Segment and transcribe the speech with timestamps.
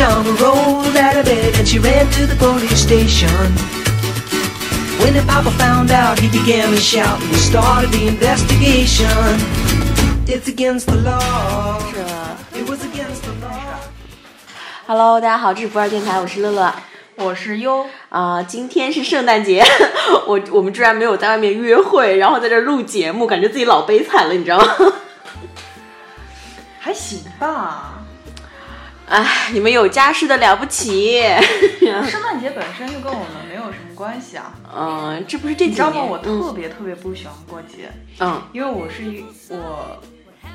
[0.00, 3.28] Mama Pajama rolled out of bed and she ran to the police station.
[4.98, 9.06] When the papa found out, he began to shout and we started the investigation.
[10.26, 11.78] It's against the law.
[12.54, 13.76] It was against the law.
[14.86, 16.72] Hello，大家好，这是不二电台，我是乐乐。
[17.16, 19.62] 我是优，啊、今天是圣诞节，
[20.26, 24.66] 我我们居然没有在外面约会，然后在这儿录节目，感觉自己老悲惨了，你知道吗？
[26.78, 27.99] 还行吧。
[29.10, 31.20] 哎，你们有家室的了不起。
[32.08, 34.52] 圣诞节本身就跟我们没有什么关系啊。
[34.72, 36.00] 嗯，这不是这几你知道吗？
[36.04, 40.00] 我特别特别不喜欢过节，嗯因为我是一我，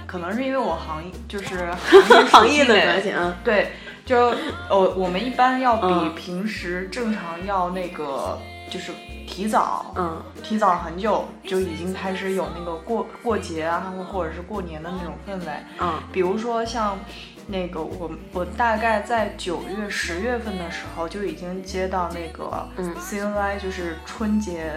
[0.07, 3.73] 可能是因为我行业就是嗯 行业的关系，嗯对，
[4.05, 4.33] 就
[4.69, 8.39] 呃，我们一般要比嗯平时正常要那个
[8.71, 8.93] 就是
[9.27, 15.51] 提早，嗯提早很久就已经开始有那个过过节啊，或或者是过年的那种氛围。
[15.81, 16.97] 嗯比如说像
[17.47, 22.95] 那个我我大概在九月十月份的时候就已经接到那个嗯。
[22.95, 24.71] CNY 就是春节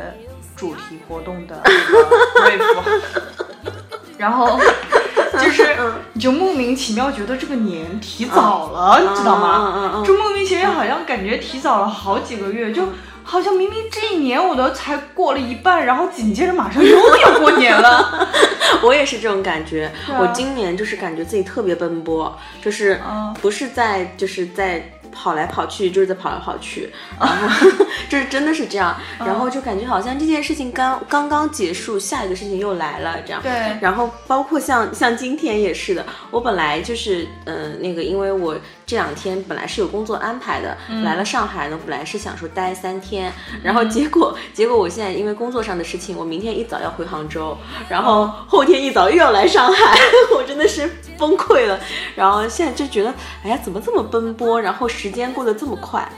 [0.55, 3.73] 主题活动的那个 brief，
[4.19, 4.59] 然后
[5.33, 5.95] 就是嗯。
[6.13, 10.03] 你就莫名其妙觉得这个年提早了，你知道吗？
[10.05, 12.89] 就莫名其妙好像感觉提早了好几个月，就
[13.31, 18.27] 好像明明这一年我都才过了一半，然后紧接着马上又要过年了。
[18.83, 19.85] 我也是这种感觉。
[20.09, 26.91] 啊我今年就是感觉自己特别奔波，就是嗯不是在就是在跑来跑去，就是在跑来跑去，
[27.21, 27.69] 然后
[28.09, 33.43] 就是真的是这样，然后就感觉好像这件事情刚刚刚结束，下一个事情又来了，这样。
[33.43, 38.57] 对然后包括像像今天也是的，我本来就是嗯、呃那个，因为我
[38.89, 43.31] 这两天本来是有工作安排的，来了上海呢，本来是想说待三天，
[43.63, 47.55] 然后结果、 结果我现在因为工作上的事情，我明天一早要回杭州，
[47.87, 49.95] 然后后天一早又要来上海，
[50.35, 51.79] 我真的是崩溃了。
[52.15, 53.13] 然后现在就觉得，
[53.45, 56.11] 哎呀，怎么这么奔波，然后时间过得这么快？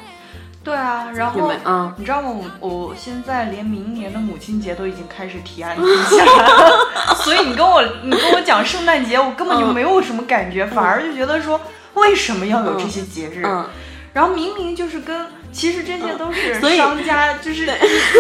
[0.63, 2.39] 对啊，然后有没有嗯你知道吗？
[2.61, 11.59] 我我现在连明年的母亲节都已经开始提案定下来了， 所以你跟我你跟我讲圣诞节，我根本就嗯没有什么感觉，反而就觉得说
[11.95, 13.43] 为什么要有这些节日？
[13.45, 13.67] 嗯，
[14.13, 17.67] 然后明明就是跟其实这些都是商家，就是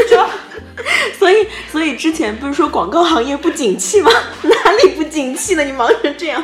[0.08, 0.26] 就
[1.18, 4.10] 所以所以之前不是说广告行业不景气吗？
[4.42, 5.64] 哪里不景气了？
[5.64, 6.42] 你忙成这样。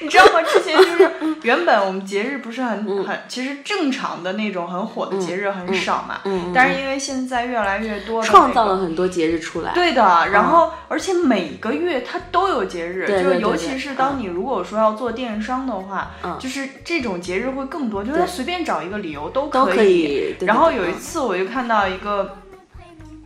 [0.00, 0.40] 你知道吗？
[0.42, 1.10] 之前就是
[1.42, 9.72] 原本我们节日不是很、很，其实正常的那种很火的节日很少嘛，嗯嗯嗯但是因为现在越来越多的、那个、创造了很多节日出来。
[9.74, 19.98] 对的，然后、而且每个月它都有节日，就尤其是当你如果说要做电商的话，嗯就是这种节日会更多，就是对随便找一个理由都都可以。
[20.02, 20.34] 以。
[20.38, 22.38] 对然后有一次我就看到一个。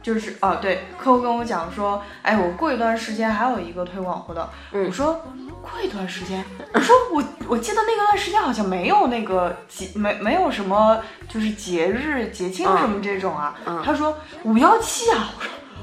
[0.03, 4.45] 就是哦，对，客户跟我讲说，哎，我过一段时间还有一个推广活动。
[4.73, 5.15] 嗯我说
[5.61, 13.55] 过一段时间，我说我我记得那个段时间好像没有那个节，没没有什么就是节日节庆嗯什么这种啊。
[13.65, 15.31] 嗯他说五幺七啊，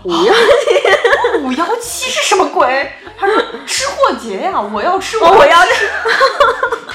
[0.04, 2.92] 我说五幺七五幺七是什么鬼？
[3.18, 3.36] 他说
[3.66, 5.90] 吃货节呀，我要吃，哦我要吃。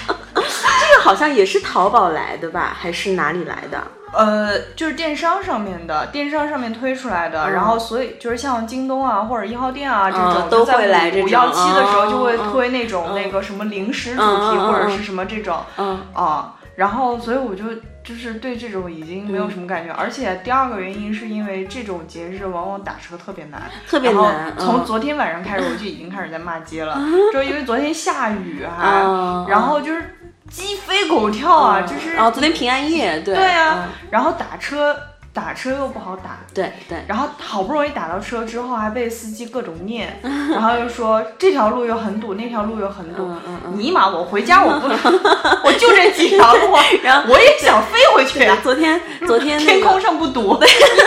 [0.34, 2.76] 这个好像也是淘宝来的吧？
[2.78, 3.82] 还是哪里来的？
[4.16, 7.52] 呃，就是电商上面的，电商上面推出来的，嗯。
[7.52, 16.00] 然后所以就是像京东啊或者一号店啊这种，嗯都会来这种五幺七的时候就会推那种嗯那个什么零食主题、或者是什么这种嗯。
[16.12, 17.64] 啊，然后所以我就
[18.04, 24.65] 就是对这种已经没有什么感觉，而且第二个原因是因为这种节日往往打车特别难，特别难嗯。
[24.65, 27.00] 从昨天晚上开始我就已经开始在骂街了，
[27.32, 30.19] 就因为昨天下雨还，嗯然后就是
[30.50, 33.88] 鸡飞狗跳啊，就是然后昨天平安夜，对对啊，嗯。
[34.10, 34.94] 然后打车
[35.34, 43.24] 打车又不好打，对对，然后好不容易打到车之后，还被司机各种念， 然后又说这条路又很堵，那条路又很堵。
[43.24, 44.96] 嗯嗯嗯尼玛，我回家我不能，
[45.64, 50.66] 我就这几条路， 然后我也想飞回去呀、昨天昨天那天空上不堵，你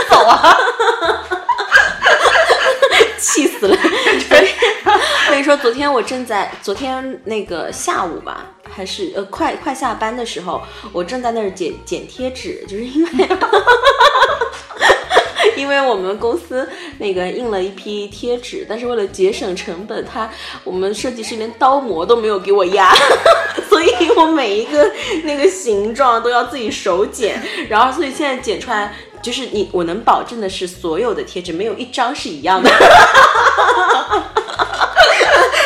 [0.09, 0.57] 走啊！
[3.17, 3.75] 气死了。
[3.77, 4.53] 昨天
[5.27, 8.45] 我跟你说，昨天我正在昨天那个下午吧，
[8.77, 10.61] 还是呃快快下班的时候，
[10.93, 13.09] 我正在那儿剪剪贴纸，就是因为。
[15.55, 16.69] 因为我们公司
[16.99, 20.29] 那个印了一批贴纸，但是为了节省成本，他
[20.63, 22.93] 我们设计师连刀模都没有给我压，
[23.67, 24.91] 所以我每一个
[25.23, 32.69] 那个形状都要自己手剪，然后所以现在剪出来就是你我能保证的是，所有的贴纸没有一张是一样的。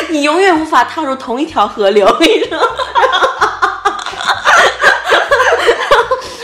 [0.08, 2.58] 你永远无法踏入同一条河流，我跟你说。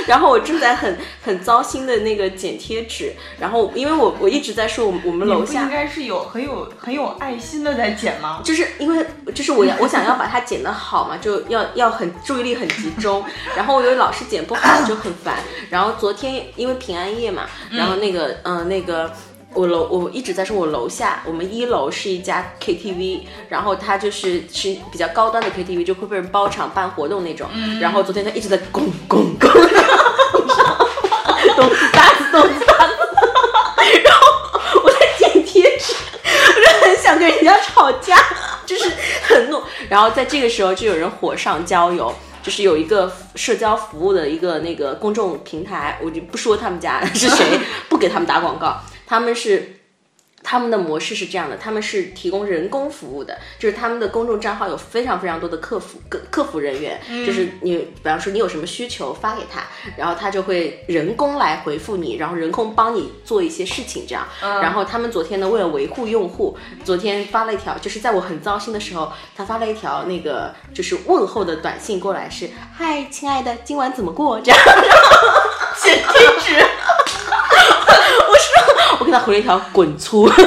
[0.09, 8.41] 然后我正在很很糟心的那个剪贴纸，然后因为我我一直在说我们我们楼下不应该是有很有很有爱心的在剪吗？
[8.43, 13.23] 就是因为就是我要我想要把它剪得好嘛，就要要很注意力很集中，
[13.55, 15.37] 然后我又老是剪不好就很烦。
[15.71, 19.13] 然后昨天因为平安夜嘛，然后那个嗯、呃那个。
[19.55, 27.49] 我楼我一直在说，我楼下我们一楼是一家 KTV，然后它就是是比较高端的 KTV，就会被人包场办活动那种。
[27.81, 29.51] 然后昨天他一直在咣咣咣，
[31.57, 32.95] 咚子哒子咚子哒子，
[34.05, 38.17] 然后我在剪贴纸，我就很想跟人家吵架，
[38.67, 38.93] 就是
[39.23, 39.61] 很怒。
[39.89, 47.59] 然后在这个时候，就有人火上浇油，就是有一个社交服务的一个那个公众平台，我就不说他们家是谁，
[47.89, 49.75] 不给他们打广告，他们是。
[50.41, 59.65] 他们的模式是这样的，他们是提供人工服务的，就是他们的公众账号有非常非常多的客服客客服人员，就是你比方说你有什么需求发给他，
[59.97, 64.27] 然后他就会人工来回复你，然后人工帮你做一些事情这样。
[64.41, 74.41] 然后他们昨天呢，为了维护用户，昨天发了一条，就是在我很糟心的时候，他发了一条那个就是问候的短信过来，是嗨，亲爱的，今晚怎么过？
[74.41, 74.61] 这样。
[75.83, 76.05] 剪贴
[76.41, 77.28] 纸， 我说，我给
[79.19, 80.31] 他回了一条滚粗。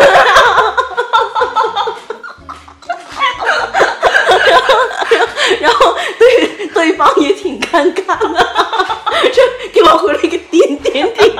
[5.59, 8.39] 然后对对方也挺尴尬的，
[9.31, 9.41] 就
[9.73, 11.35] 给我回了一个点点点。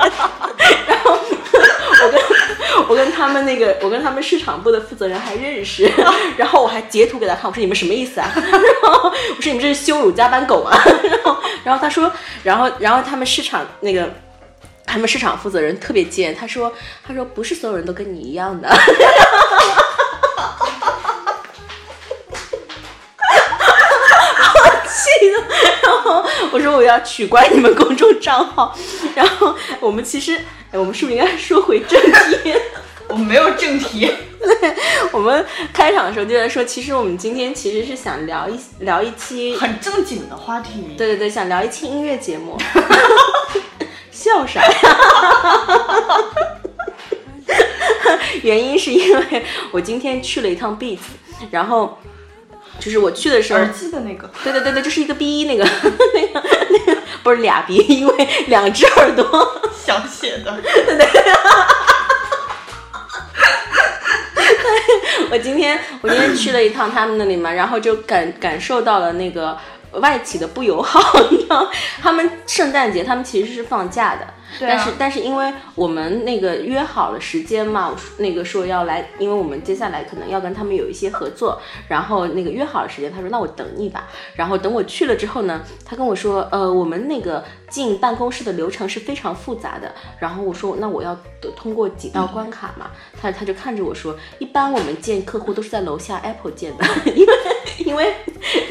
[0.86, 1.18] 然后
[2.04, 2.20] 我跟
[2.88, 5.90] 我跟他们那个我跟他们市场部的负责人还认识，
[6.36, 8.30] 然后我还截图给他看，我说你们什么意思啊？
[8.36, 10.78] 然后我说你们这是羞辱加班狗啊！
[11.02, 12.12] 然后然后他说，
[12.42, 14.10] 然后然后他们市场那个。
[14.92, 16.70] 他们市场负责人特别贱，他说
[17.02, 18.68] ：“他说不是所有人都跟你一样的。
[24.84, 25.38] ”气的，
[25.82, 28.76] 然后我说我要取关你们公众账号，
[29.14, 30.36] 然后我们其实，
[30.70, 32.54] 哎，我们是不是应该说回正题？
[33.08, 34.12] 我没有正题。
[35.10, 40.94] 我们开场的时候就在说，其实我们今天其实是想聊一聊一期，很正经的话题。
[40.98, 42.58] 对对对，想聊一期音乐节目。
[44.22, 44.68] 笑啥呀？
[48.42, 50.98] 原因是因为我今天去了一趟 Beats，
[51.50, 51.98] 然后
[52.78, 55.64] 就是我去的时候，耳机的那个，对对对对，就是一个 B 那个
[56.14, 56.40] 那个
[56.70, 60.56] 那个，不是俩 B，，因为两只耳朵想写的。
[60.62, 61.08] 对对。
[65.30, 69.58] 我今天我今天去了一趟他们那里嘛，然后就感感受到了那个。
[70.00, 71.00] 外企的不友好，
[71.30, 74.26] 你知道，他们圣诞节他们其实是放假的，
[74.60, 91.16] 但是但是因为我们那个约好了时间嘛，那个说要来，因为我们接下来可能要跟他们有一些合作，然后那个约好了时间，他说那我等你吧，然后等我去了之后呢，他跟我说，呃，我们那个进办公室的流程是非常复杂的，然后我说那我要
[91.56, 92.90] 通过几道关卡嘛，
[93.20, 96.84] 他他就看着我说，一般我们见客户都是在楼下 Apple 见的，
[97.14, 97.34] 因为
[97.86, 98.14] 因为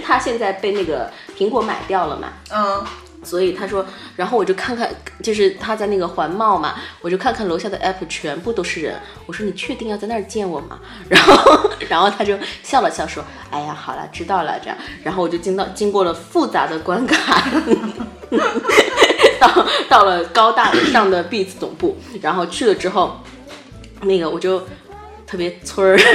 [0.04, 1.12] 他现在被那个。
[1.42, 2.34] 苹果买掉了嘛？
[2.54, 2.86] 嗯，
[3.24, 3.86] 所以他说，
[4.16, 4.90] 然后我就看看，
[5.22, 9.00] 就是他在那个环贸嘛，我就看看楼下的 app 全部都是人。
[9.26, 10.80] 我说你确定要在那儿见我吗？
[11.08, 14.78] 然后，然后他就笑了笑说，哎呀，好了，知道了，这样。
[15.04, 17.44] 然后我就经到经过了复杂的关卡，
[19.40, 23.22] 到到了高大上的 Beats 总部，然后去了之后，
[24.02, 24.60] 那个我就
[25.28, 26.00] 特别村儿。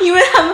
[0.00, 0.51] 因为他们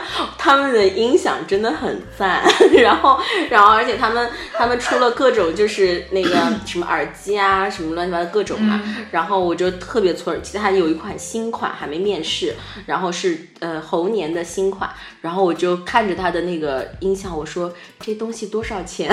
[0.48, 2.42] 他们的音响真的很赞，
[2.80, 6.30] 然后然后而且他们他们出了各种就是那个
[6.64, 12.54] 什么耳机啊什么乱七八糟各种嘛，然后我就特别错，其实还有一款新款还没面世，
[12.86, 14.88] 然后是呃猴年的新款，
[15.20, 19.06] 然后我就看着他的那个音响，我说这东西多少钱？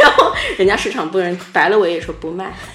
[0.00, 2.52] 然后人家市场部人白了我也说不卖。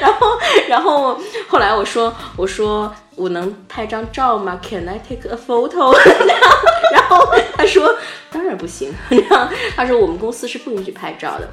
[0.00, 1.18] 然后，然后
[1.48, 5.94] 后来我说，我说我能拍张照吗？Can I take a photo？
[6.92, 7.94] 然后他说
[8.30, 8.92] 当然不行。
[9.76, 11.48] 他说我们公司是不允许拍照的。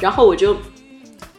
[0.00, 0.56] 然后我就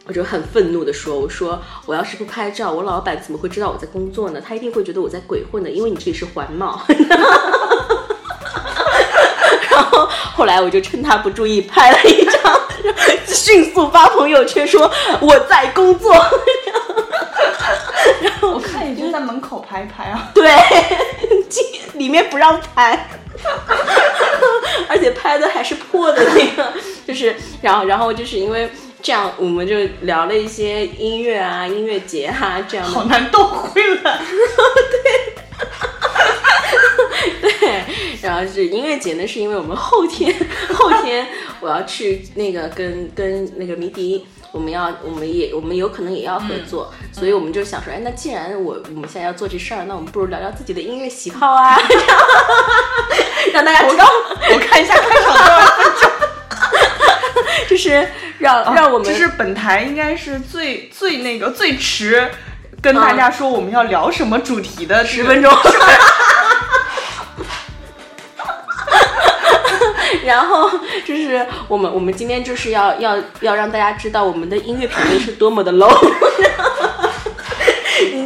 [0.08, 4.40] 我就很愤怒的说，我说我要是不拍照，我老板怎么会知道我在工作呢？
[4.40, 6.82] 他一定会觉得我在鬼混的，因为你这里是环贸。
[9.70, 12.42] 然后后来我就趁他不注意拍了一张，
[13.28, 14.90] 迅速发朋友圈说
[15.20, 16.16] 我在工作。
[18.22, 20.50] 然后我看你就在门口拍拍啊，对，
[21.50, 23.08] 进里面不让拍，
[24.90, 26.74] 而且拍的还是破的那个，
[27.08, 28.70] 就是然后然后就是因为
[29.02, 32.86] 这样，我们就聊了一些音乐啊、音乐节啊这样。
[32.86, 34.20] 好难斗回了。
[34.92, 35.36] 对。
[37.42, 37.68] 对，
[38.22, 40.36] 然然后是音乐节呢，是因为我们后天
[40.74, 41.26] 后天
[41.62, 51.78] 我要去那个跟跟那个迷笛，我们要我们也我们有可能也要合作，所以我们就想说，哎，那既然我我们现在要做这事儿，那我们不如聊聊自己的音乐喜好啊，
[53.52, 54.06] 让大家知道，
[54.54, 56.10] 我看一下开场多少分钟。
[57.70, 58.08] 就是
[58.40, 62.32] 让让我们这是本台应该是最最那个最迟
[62.82, 65.52] 跟大家说我们要聊什么主题的十分钟。
[70.26, 70.70] 然后
[71.06, 75.90] 就是我们我们今天就是要要要让大家知道我们的音乐品味是多么的 low。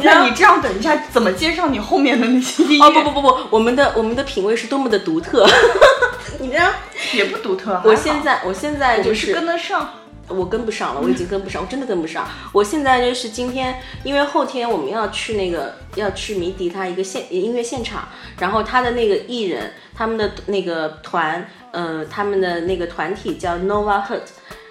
[0.02, 2.86] 那你这样等一下怎么介绍你后面的那些音乐？
[2.86, 5.46] 哦不不不不，我们的我们的品味是多么的独特。
[6.40, 6.72] 你这样
[7.12, 7.80] 也不独特。
[7.84, 9.99] 我现在我现在就是跟得上。
[10.30, 12.26] 我跟不上了，我已经跟不上，我真的跟不上。
[12.52, 18.08] 我现在就是今天，因为后天我们要去那个要去迷笛他一个现音乐现场，
[18.38, 24.20] 然后他的那个艺人，他们的那个团，呃，他们的那个团体叫 Nova Hut，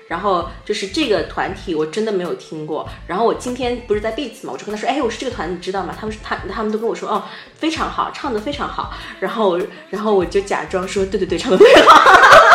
[0.07, 2.87] 然后就是这个团体我真的没有听过。
[3.05, 5.95] 然后我今天不是在 Beats 嘛，我就跟他说，哎，我是这个团，你知道吗？
[5.99, 7.23] 他们说他他们都跟我说，哦，
[7.55, 8.93] 非常好，唱的非常好。
[9.19, 12.48] 然后然后我就假装说，对对对，唱的非常好。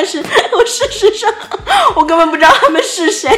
[0.00, 0.16] 但是
[0.56, 1.30] 我事实上，
[1.94, 3.30] 我根本不知道他们是谁。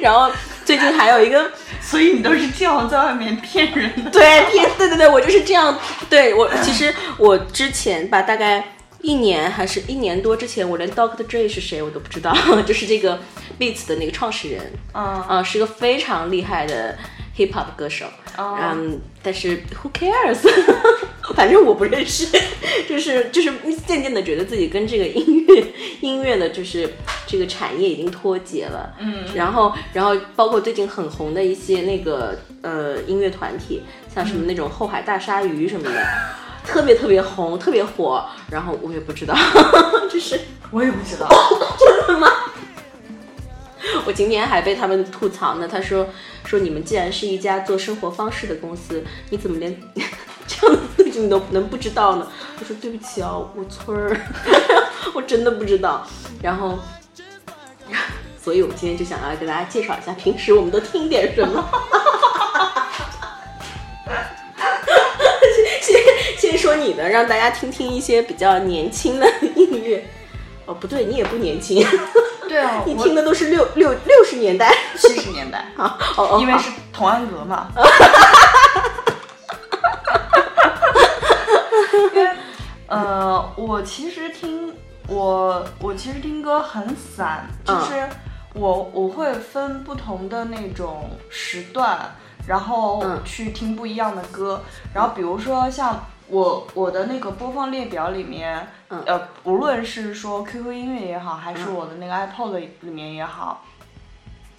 [0.00, 0.32] 然后
[0.64, 1.52] 最近还有一个，
[1.82, 4.10] 所以你都是这样在外面骗人的。
[4.10, 5.78] 对，骗，对对对，我就是这样。
[6.08, 8.66] 对我，其实我之前吧，大概
[9.02, 12.34] 一年还是一年多之前，我连 Doctor Dre 是谁我都不知道，
[12.66, 13.20] 就是这个
[13.58, 16.96] Beats 的那个创始人，嗯嗯，是个非常厉害的
[17.36, 18.06] Hip Hop 歌手。
[18.38, 20.38] 嗯，但是 Who cares？
[21.34, 22.26] 反正我不认识，
[22.88, 23.52] 就是就是
[23.86, 25.64] 渐渐的觉得自己跟这个音乐
[26.00, 26.92] 音乐的，就是
[27.26, 28.92] 这个产业已经脱节了。
[28.98, 33.82] 嗯，然后然后包括最近很红的一些那个呃音乐团体，
[34.12, 36.04] 像什么那种后海大鲨鱼什么的，
[36.66, 38.24] 特别特别红，特别火。
[38.50, 39.34] 然后我也不知道，
[40.10, 40.38] 就是
[40.70, 41.28] 我也不知道，
[42.06, 42.28] 真的吗？
[44.04, 45.66] 我今天还被他们吐槽呢。
[45.66, 46.06] 他说
[46.44, 49.74] 说你们既然是一家做生活方式的公司，你怎么连
[50.46, 52.26] 这样的事情都能不知道呢？
[52.60, 54.16] 我说对不起啊，我村儿，
[55.12, 56.06] 我真的不知道。
[56.40, 56.78] 然后，
[58.42, 61.68] 所以我今天就想要给大家介绍一下，平时我们都听点什么。
[65.82, 66.00] 先
[66.38, 69.26] 先说你的，让大家听听一些比较年轻的
[69.56, 70.08] 音乐。
[70.66, 71.84] 哦，不对，你也不年轻。
[72.48, 77.66] 对啊， 你听的都是六六六十年代、七十年代啊，哦因为是童安格嘛。
[81.92, 82.30] 因为
[82.90, 84.74] 呃，我其实听
[85.08, 88.06] 我我其实听歌很散，就是
[88.52, 91.98] 我我会分不同的那种时段，
[92.46, 94.60] 然后去听不一样的歌，
[94.92, 95.98] 然后比如说像。
[96.32, 103.64] 我我的那个播放列表里面，呃，无论是说 QQ 音乐也好，还是我的那个 iPod 里面也好，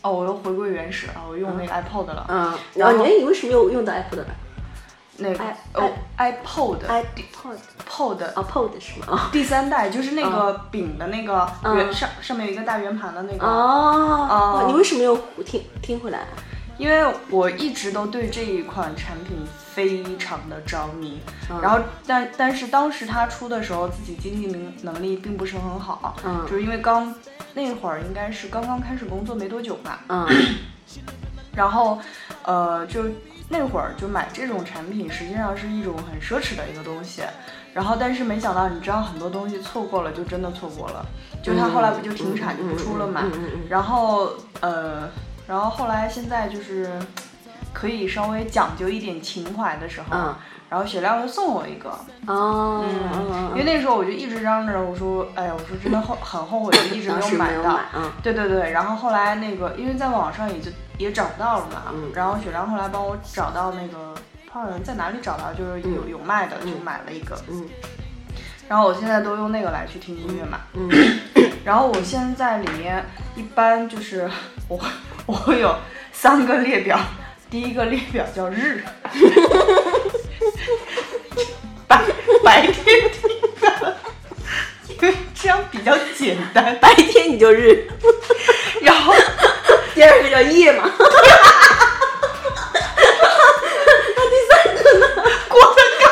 [0.01, 2.25] 哦，我又回归原始了，我用那个 iPod 了。
[2.27, 4.25] 嗯，然后你你为什么又用到 iPod 了？
[5.21, 9.29] 那个哦，iPod，iPod Pod 啊，Pod 是吗？
[9.31, 13.45] 第三代就是那个饼的那个圆上上面有一个大圆盘的那个。
[13.45, 16.25] 哦，你为什么又听听回来？
[16.77, 21.21] 因为我一直都对这一款产品非常的着迷，
[21.61, 27.13] 然后但但是当时它出的时候，自己经济能能力并不是很好，嗯，就是因为刚
[27.53, 30.25] 那会儿应该是刚刚开始工作没多久吧，嗯，
[31.53, 31.99] 然后
[32.43, 33.03] 呃就
[33.51, 37.21] 那会儿就买这种产品，实际上是一种很奢侈的一个东西，
[37.73, 41.05] 然后但是没想到，你知道很多东西错过了就真的错过了，
[41.43, 43.23] 就它后来不就停产就不出了嘛，
[43.69, 44.31] 然后
[44.61, 45.09] 呃。
[45.47, 46.89] 然后后来现在就是
[47.73, 50.15] 可以稍微讲究一点情怀的时候，
[50.71, 51.89] 然后雪亮又送我一个
[52.27, 58.71] 哦，嗯，因为那时候我就一直嚷着我说，哎呀，我说真的后很后悔，就一直没有买到，嗯，对对对。
[58.71, 64.15] 然后后来那个因为在网上也就也找不到了嘛，嗯，然后雪亮后来帮我找到那个，
[64.49, 67.67] 好像在哪里找到，就是有有卖的，就买了一个，嗯。
[68.69, 70.89] 然后我现在都用那个来去听音乐嘛，嗯。
[71.65, 74.31] 然后我现在里面一般就是
[74.69, 74.79] 我。
[75.27, 75.73] 我有
[76.11, 76.99] 三个列表，
[77.49, 78.83] 第一个列表叫日，
[81.87, 82.01] 白
[82.43, 83.29] 白天听
[83.61, 83.97] 的，
[84.89, 87.87] 因为这样比较简单， 白天你就日，
[88.81, 89.13] 然后
[89.93, 91.05] 第二个叫夜嘛，那
[94.29, 95.05] 第三个呢？
[95.49, 96.09] 郭德纲，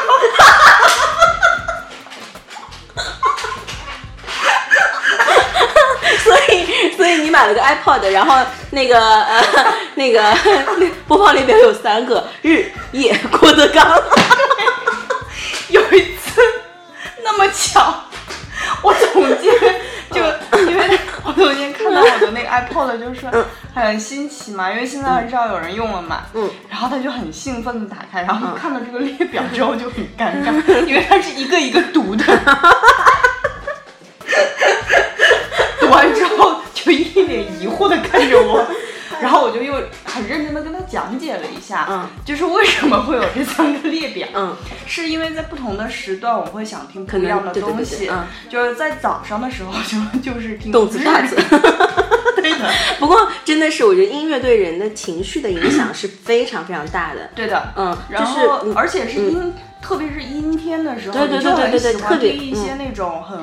[6.24, 6.52] 所以
[6.96, 8.00] 所以你买了个 iPod。
[8.00, 9.44] iPod，然后那个呃
[9.96, 10.22] 那个
[11.10, 13.84] 播放列表有三个日夜郭德纲。
[15.70, 16.40] 有一次
[17.24, 17.96] 那么巧，
[18.84, 19.52] 我总监
[20.12, 20.22] 就
[20.70, 23.28] 因为我总监看到我的那个 iPod 就说
[23.74, 30.54] 很新奇嘛，因为现在很少有人用了嘛，嗯，然后他就很兴奋的打开，然后看到这个列表之后就很尴尬，
[30.86, 32.24] 因为他是一个一个读的，
[35.80, 38.64] 读完之后就一脸疑惑的看着我。
[39.22, 39.74] 然后我就又
[40.06, 51.36] 很认真的跟他讲解了一下，嗯，就是为什么会有这三个列表，嗯，是因为在不同的时段我会想听不一样的对对对东西，对嗯就是在早上的时候就就是听动词大词。
[52.36, 57.30] 对的，不过真的是，我觉得音乐对人的情绪的影响是非常非常大的。
[57.36, 63.38] 对的，嗯，然就是后嗯而且是阴，特别是阴天的时候，对对对对对特别听一些那种很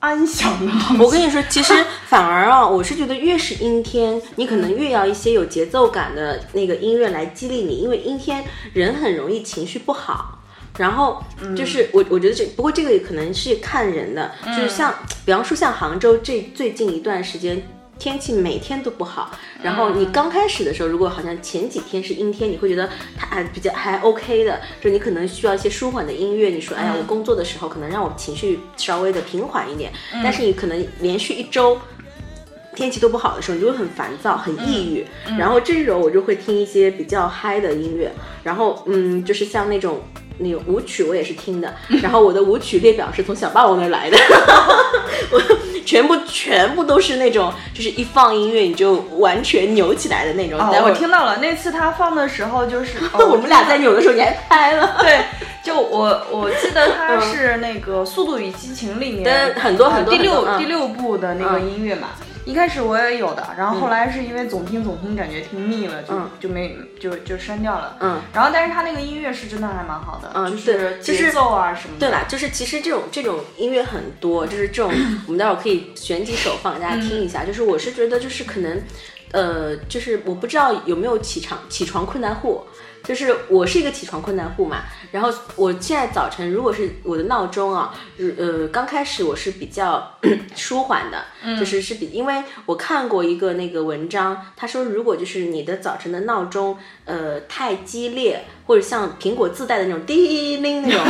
[0.00, 0.72] 安详的。
[0.98, 1.72] 我跟你说，其实
[2.08, 10.38] 反而啊，我是觉得越是阴天，你可能越要一些有节奏感的那个音乐来激励你，因为阴天人很容易情绪不好。
[10.78, 11.22] 然后
[11.56, 17.62] 就是我，我觉得这不过这个也可能是看人的，就是像比方说像杭州这最近一段时间。
[18.00, 19.30] 天气每天都不好，
[19.62, 26.48] 然后你刚开始的时候，如果好像前几天是阴天，你会觉得它还比较还 OK 的，就你可能需要一些舒缓的音乐。
[26.48, 29.92] 你说，哎呀，我工作的时候可能让我情绪稍微的平缓一点，
[30.24, 31.78] 但是你可能连续一周。
[32.76, 35.04] 天气都不好的时候，你就会很烦躁、很抑郁。
[35.36, 38.10] 然后这时候我就会听一些比较嗨的音乐，
[38.44, 40.00] 然后嗯，就是像那种
[40.40, 41.74] 那个舞曲，我也是听的。
[42.02, 44.18] 然后我的舞曲列表是从小霸王那儿来的，
[45.32, 45.40] 我
[45.84, 50.58] 全部全部都是那种，就是一放音乐你就完全扭起来的那种。
[50.58, 54.96] 哦我听到了，那次他放的时候就是、 哦我们俩在扭的时候你还拍了。
[55.00, 55.20] 对，
[55.62, 62.08] 就我我记得他是那个《速度与激情》里面的很多呃很多第六嗯第六部的那个音乐嘛。
[62.44, 67.96] 一开始我也有的，然后后来是因为总听总听，感觉听腻了，就、嗯就没就就删掉了。
[68.00, 72.00] 嗯，然后但是他那个音乐是真的还蛮好的，嗯就是对就是节奏啊什么的。
[72.00, 74.90] 对啦，就是其实这种这种音乐很多，就是这种
[75.26, 77.44] 我们待会儿可以选几首放给大家听一下。
[77.44, 78.82] 就是我是觉得就是可能，
[79.32, 82.64] 呃，就是我不知道有没有起床起床困难户。
[83.02, 87.94] 就是我是一个起床困难户嘛，然后我现在早晨如果是我的闹钟啊，
[88.38, 90.18] 呃，刚开始我是比较
[90.54, 91.24] 舒缓的，
[91.58, 101.00] 就是是比，因为我看过一个那个文章，他说如果就是你的早晨的闹钟，呃，太激烈，或者像苹果自带的那种叮铃那种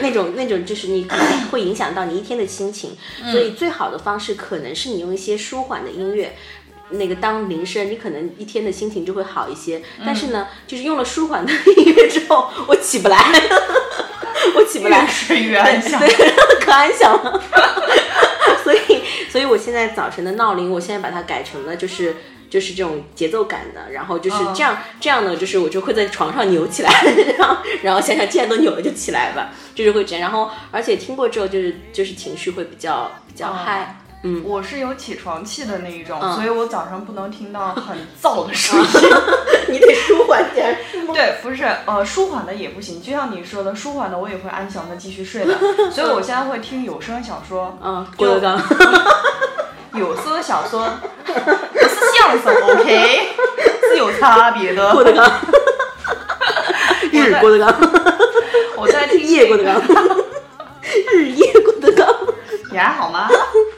[0.00, 2.96] 那种那种，就是你可能会影响到你一天的心情，
[3.30, 6.34] 所以最好的方式可能是你用一些舒缓的音乐。
[6.90, 9.82] 那个当铃声，你可能一天的心情就会好一些。
[10.04, 13.18] 但是呢，就是用了舒缓的音乐之后，我起不来，
[14.56, 16.00] 我起不来，越睡越安详。
[16.00, 16.08] 对，
[16.60, 17.42] 可安详了。
[18.64, 22.16] 所以，所以我现在早晨的闹铃，我现在把它改成了就是
[22.50, 26.90] 就是这种节奏感的，然后就是这样、这样呢，就是我就会在床上扭起来，
[27.38, 30.20] 然后然后想想既然都扭了就起来吧，就是会这样。
[30.20, 33.99] 然后而且听过之后，就是就是情绪会比较比较嗨。
[34.22, 38.86] 嗯，我是有起床气的那一种，嗯所以我早上不能听到很 燥的声音。
[39.68, 40.76] 你得舒缓点。
[41.14, 45.56] 对，不是，呃，舒缓的也不行，就像你说的，舒缓的我也会安详的继续睡的，
[45.90, 48.60] 所以我现在会听有声小说，嗯，郭德纲。
[49.94, 50.88] 有声小说，
[51.24, 53.28] 不是相声，OK，
[53.88, 54.92] 是有差别的。
[54.92, 55.28] 郭德纲，
[57.10, 57.74] 日郭德纲，
[58.76, 59.82] 我在听夜郭德纲，
[61.12, 62.06] 日夜郭德纲，
[62.70, 63.28] 你还好吗？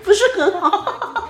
[0.04, 1.28] 不是很好。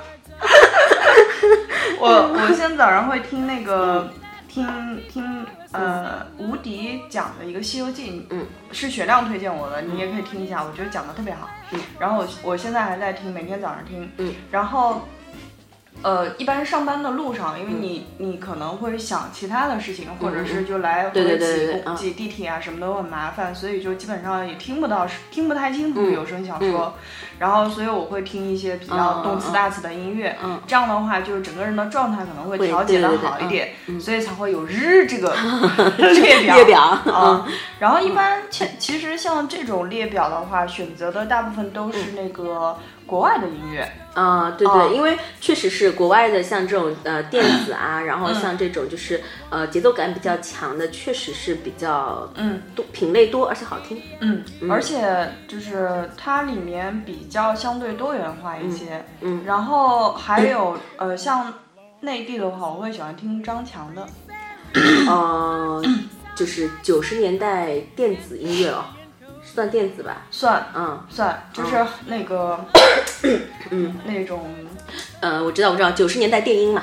[1.98, 4.10] 我我现在早上会听那个
[4.48, 11.48] 听听呃吴迪讲的一个《西游记》，嗯，是雪亮推荐我的，你也可以听一下，我觉得讲的特别好。
[11.70, 14.10] 嗯，然后我我现在还在听，每天早上听。
[14.18, 15.02] 嗯，然后。
[16.02, 17.82] 呃，一般上班的路上，因为嗯。
[17.82, 26.94] 你、你可能会想其他的事情，或者是就来回挤挤地铁啊，什么都很麻烦，所以就基本上也听不到，听不太清楚嗯有声小说。
[27.38, 30.60] 然后，所以我会听一些比较动词大词的音乐，嗯。
[30.66, 34.00] 这样的话，就是整个人的状态可能会会调节的好一点，嗯。
[34.00, 35.34] 所以才会有日这个
[35.98, 36.54] 列表。
[36.54, 37.46] 列表啊，
[37.80, 43.90] 然后一般其其实像这种列表的话，选择的大部分都是那个国外的音乐。
[44.14, 54.02] 啊、对对，哦因为确实是国外的，像这种呃电子啊，然后像这种就是呃节奏感比较强的，确实是比较嗯多品类多，而且好听。
[54.20, 59.02] 嗯，而且就是它里面比较相对多元化一些。
[59.22, 61.50] 嗯然后还有呃，像
[62.00, 64.06] 内地的话，我会喜欢听张强的。
[65.08, 65.82] 呃，
[66.36, 68.84] 就是九十年代电子音乐哦，
[69.54, 70.22] 算电子吧。
[70.30, 71.00] 算嗯。
[71.08, 72.58] 算，就是那个，
[73.70, 74.48] 嗯，那种
[75.20, 76.82] 呃，我知道我知道，九十年代电音嘛。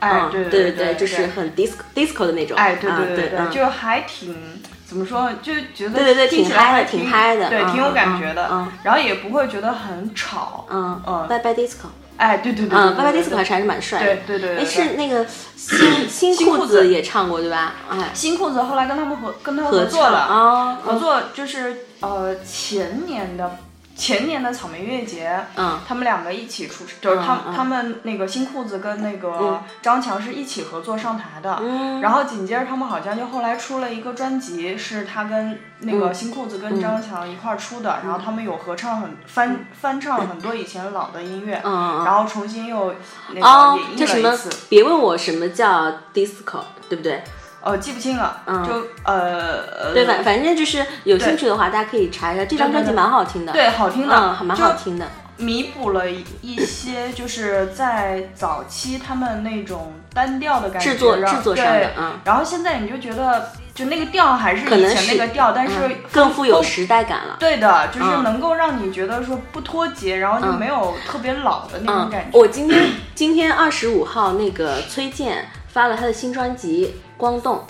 [0.00, 4.36] 哎，对对对，就是很 disco disco 的那种，哎，对对对对，就还挺
[4.84, 11.86] 怎么说，就觉得对对对，挺嗨的，挺嗨的，对，挺有感觉的，嗯，然后也不会觉得很吵，嗯嗯，bye bye disco，
[12.18, 15.24] 哎，对对对，嗯，bye bye disco 还是还是蛮帅的，对对对，哎，是那个
[15.56, 17.72] 新新裤子也唱过对吧？
[17.88, 23.58] 哎，新裤子后来跟他们合跟他们合作了啊，合作就是呃前年的。
[23.96, 42.92] 前年的草莓音乐节，嗯，他们两个一起出，就是他他们那个新裤子跟那个张强是一起合作上台的，嗯，然后紧接着他们好像就后来出了一个专辑，是他跟那个新裤子跟张强一块出的，然后他们有合唱很翻翻唱很多以前老的音乐，嗯，然后重新又
[43.32, 44.50] 那个演绎了一次。
[44.68, 47.22] 别问我什么叫 disco，对不对？
[47.64, 55.06] 呃，记不清了，就呃，对，反反正就是有兴趣的话，大家可以查一下，这张专辑蛮好听的，对，好听的，嗯，蛮好听的，
[55.38, 65.74] 弥补了一些就是在早期他们那种单调的感觉，制作制作上的，嗯，然后现在你就觉得，就那个调还是以前那个调，但是
[66.12, 72.38] 更富有时代感了，对的，就是能够让你觉得说不脱节，然后就没有特别老的那种感觉。
[72.38, 76.94] 我今天今天二十五号那个崔健发了他的新专辑。
[77.16, 77.64] 光动，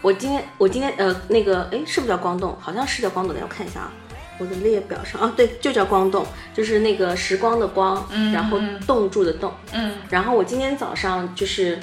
[0.00, 2.56] 我今天我今天呃那个哎是不是叫光动？
[2.60, 3.92] 好像是叫光动的，我看一下啊，
[4.38, 11.78] 我的列表上啊对，就叫光动，就是那个时光的光，然后冻住的冻，嗯，然后我今天早上就是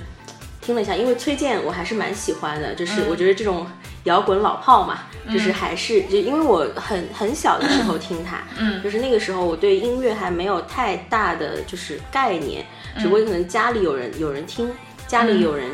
[0.61, 3.67] 听了一下，因为崔健我还是蛮喜欢的，就是我觉得这种
[4.05, 4.99] 摇滚老炮嘛，
[5.31, 12.65] 就是还是就因为我很很小的时候听他，嗯，就是那个时候我对音乐还没有太大的就是概念，
[12.99, 14.71] 只不过可能家里有人有人听。
[15.11, 15.69] 家里有人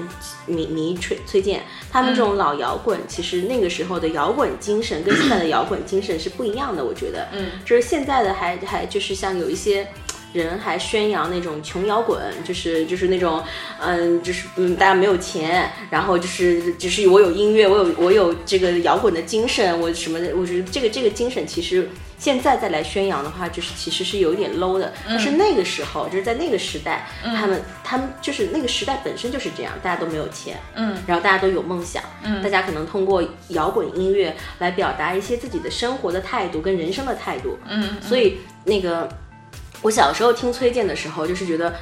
[0.48, 6.84] 迷迷崔崔健，他们这种老摇滚，其实那个时候的摇滚精神跟现在的摇滚精神是不一样的。
[6.84, 9.88] 我觉得，嗯，就是现在的还还就是像有一些
[10.34, 13.44] 人还宣扬那种穷摇滚，就是就是那种，
[13.80, 21.88] 嗯，就是嗯大家没有钱，然后就是就是我有音乐，我有我有这个摇滚的精神，我什么的，我觉得这个这个精神其实。
[22.18, 24.92] 现在再来宣扬的话，就是其实是有一点 low 的。
[25.08, 39.08] 但是那个时候，就是在那个时代，他们他们就是那个时代本身就是这样，大家都没有钱，嗯，然后大家都有梦想，嗯，大家可能通过摇滚音乐来表达一些自己的生活的态度跟人生的态度，嗯，所以那个
[39.82, 41.74] 我小时候听崔健的时候，就是觉得。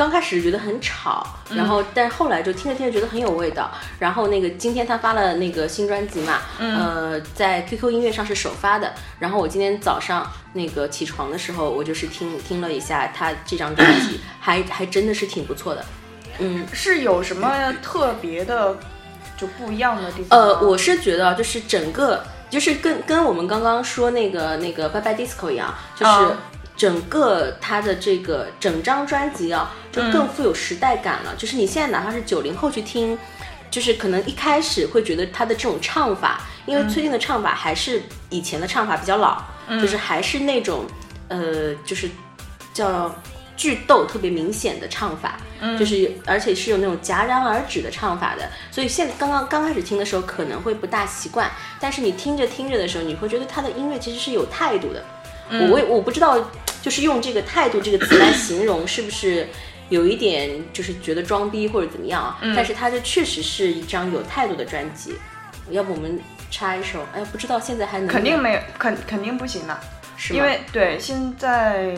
[0.00, 3.70] 刚开始觉得很吵，然后但是后来就听着听着觉得很有味道。
[3.98, 8.94] 然后那个今天他发了那个新专辑嘛，呃，在 QQ 音乐上是首发的。
[9.18, 15.84] 然后我今天早上那个起床的时候，我就是听听了一下他这张专辑， 还还真的是挺不错的。
[16.38, 18.74] 嗯，是有什么特别的
[19.36, 20.40] 就不一样的地方？
[20.40, 26.12] 呃，我是觉得就是整个就是跟跟我们刚刚说那个那个 Bye Bye Disco 一样，就是。
[26.80, 31.34] 整个他的这个整张专辑啊，就更富有时代感了。
[31.36, 33.18] 就是你现在哪怕是九零后去听，
[33.70, 40.86] 就是可能一开始会觉得他的这种唱法，因为崔健的唱法还是以前的唱法比较老，就是还是那种
[41.28, 42.08] 呃，就是
[42.72, 43.14] 叫
[43.58, 45.38] 句逗特别明显的唱法，
[45.78, 48.48] 就是而且是有那种戛然而止的唱法的。
[48.70, 55.04] 所以现刚刚刚开始听的时候可能会不大习惯，但是你听着听着的时候，你会觉得他的音乐其实是有态度的。
[55.50, 56.38] 我我我不知道。
[56.82, 59.46] 就是用这个态度这个词来形容，是不是
[59.90, 62.38] 有一点就是觉得装逼或者怎么样啊？
[62.56, 65.14] 但是它这确实是一张有态度的专辑。
[65.68, 66.18] 要不我们
[66.50, 67.00] 插一首？
[67.14, 68.08] 哎，不知道现在还能？
[68.08, 69.78] 肯定没有，肯肯定不行了，
[70.16, 71.94] 是因为对现在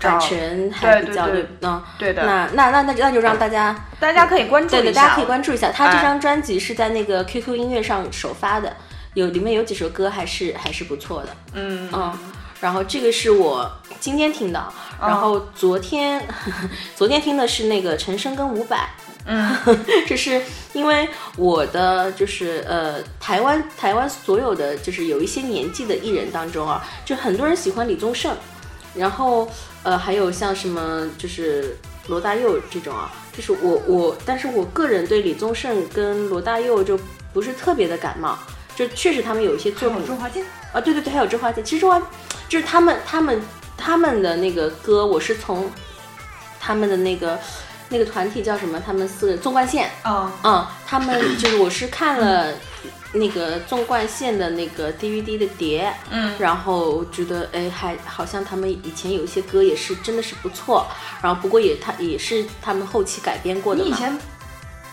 [0.00, 2.24] 版权还比较对嗯对的。
[2.24, 5.70] 那那那那那就让大家大家可以关注一下，大家可以关注一下。
[5.70, 8.74] 他这张专辑是在那个 QQ 音乐上首发的，
[9.12, 11.36] 有里面有几首歌还是还是不错的。
[11.52, 12.18] 嗯嗯。
[12.62, 16.24] 然后这个是我今天听的，然后昨天
[16.94, 18.78] 昨天听的是那个陈升跟伍佰，
[19.24, 19.52] 嗯，
[20.06, 20.40] 这是
[20.72, 28.32] 因为我的就是呃台湾台湾所有的就是有一些年纪的艺人当中啊，就很多人喜欢李宗盛，
[28.94, 29.50] 然后
[29.82, 36.96] 呃还有像什么就是罗大佑这种啊，就是我我但是我个人对李宗盛跟罗大佑就
[37.32, 38.38] 不是特别的感冒，
[38.74, 42.00] 就确实他们有一些作品，周华健啊对对对，还有周华健，其实周华。
[42.48, 43.40] 就是他们，他们，
[43.76, 45.70] 他们的那个歌，我是从
[46.60, 47.38] 他们的那个
[47.88, 48.78] 那个团体叫什么？
[48.78, 49.90] 他们四个纵贯线。
[50.04, 52.52] 嗯嗯，他们就是我是看了
[53.14, 60.86] 那个纵贯线的那个 DVD 的碟，嗯，然后觉得哎，还好像他们以前有一些歌也是真的是不错，
[61.22, 63.82] 然后不过也他也是他们后期改编过的。
[63.82, 64.18] 你以前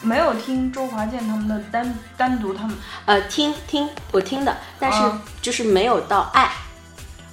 [0.01, 2.75] 没有听周华健他们的单单独他们？
[3.05, 4.99] 呃，听听我听的，但是
[5.41, 6.49] 就是没有到爱。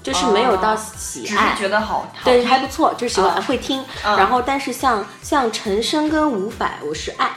[0.03, 3.85] 就是没有到喜只爱，是觉得好，好对，还不错，就是喜欢、嗯会听。
[4.05, 7.33] 嗯然后，但是像像陈升跟伍佰，我是爱，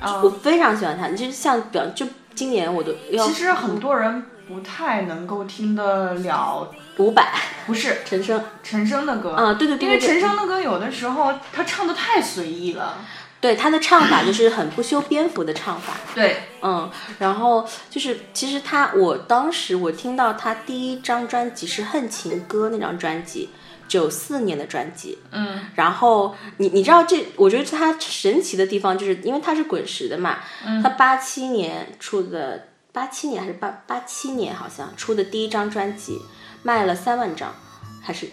[0.00, 1.08] 嗯我非常喜欢他。
[1.08, 7.32] 就是像表，就今年我都要其实很多人不太能够听得了，伍佰、
[7.66, 12.98] 不是陈升，陈升的歌，啊，对对对因为陈升的歌有的时候他唱的太随意了，
[13.44, 15.92] 对他的唱法就是很不修边幅的唱法。
[16.14, 23.50] 对，嗯，然后就是其实他，我当时我听到他第一张专辑是《恨情歌》那张专辑，
[23.86, 25.18] 九四年的专辑。
[25.30, 36.18] 嗯然后你你知道这，我觉得他神奇的地方就是因为他是滚石的嘛，嗯他八七年出的，八七年还是八八七年好像出的第一张专辑
[36.62, 37.54] 卖了三万张，
[38.00, 38.26] 还是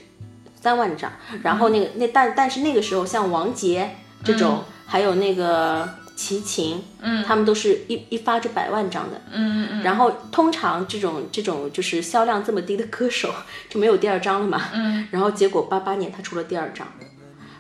[0.62, 1.12] 三万张。
[1.44, 9.22] 然后那个那但但是那个时候像王杰这种，还有那个齐秦，嗯他们都是一一发就百万张的。
[9.32, 13.34] 嗯嗯然后通常这种这种就是销量这么低的歌手
[13.70, 14.62] 就没有第二张了嘛。
[14.74, 15.08] 嗯。
[15.10, 16.86] 然后结果八八年他出了第二张，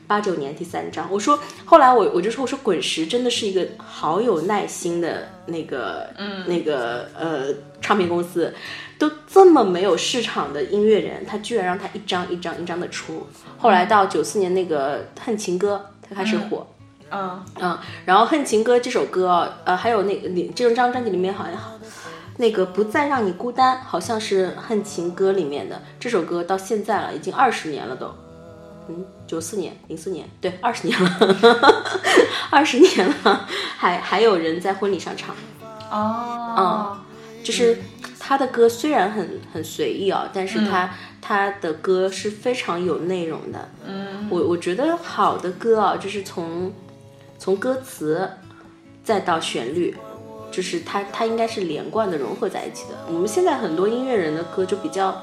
[0.07, 1.09] 八九年第三张。
[1.09, 7.45] 我说后来我我就说我说滚石真的是一个好有耐心的那个嗯那个呃
[7.79, 8.53] 唱片公司，
[8.99, 13.25] 都这么没有市场的音乐人，他居然让他一张一张一张的出。
[13.57, 16.67] 后来到九四年那个《恨情歌》，他开始火。
[17.11, 17.43] 嗯。
[17.61, 21.53] 嗯，然后《恨情歌》这首歌啊，呃，还有那个里这张专辑里面好像
[22.37, 25.81] 那个不再让你孤单，好像是《恨情歌》里面的。
[25.99, 28.11] 这首歌，到现在了，已经二十年了都。
[28.87, 31.35] 嗯，九四年、零四年，对，二十年了，
[32.49, 33.47] 二十年了，
[33.77, 35.35] 还还有人在婚礼上唱。
[35.91, 36.97] 哦，嗯
[37.43, 37.77] 就是
[38.19, 43.69] 他的歌虽然很很随意啊，但是他、他的歌是非常有内容的。
[43.85, 44.27] 嗯。
[44.29, 46.71] 我我觉得好的歌啊，就是从
[47.41, 48.29] 从歌词
[49.03, 49.97] 再到旋律，
[50.51, 52.95] 就是它它应该是连贯的融合在一起的。
[53.07, 55.19] 我们现在很多音乐人的歌就比较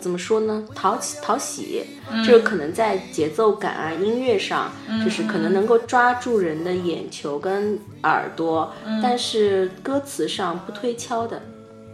[0.00, 0.66] 怎么说呢？
[0.74, 1.84] 讨喜讨喜，
[2.26, 4.72] 就是可能在节奏感啊、音乐上，
[5.04, 11.42] 就是可能能够抓住人的眼球跟耳朵，但是歌词上不推敲的。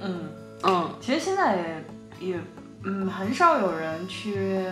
[0.01, 0.29] 嗯，
[0.63, 1.85] 嗯，其实现在
[2.21, 2.41] 也也
[2.85, 4.67] 嗯很少有人去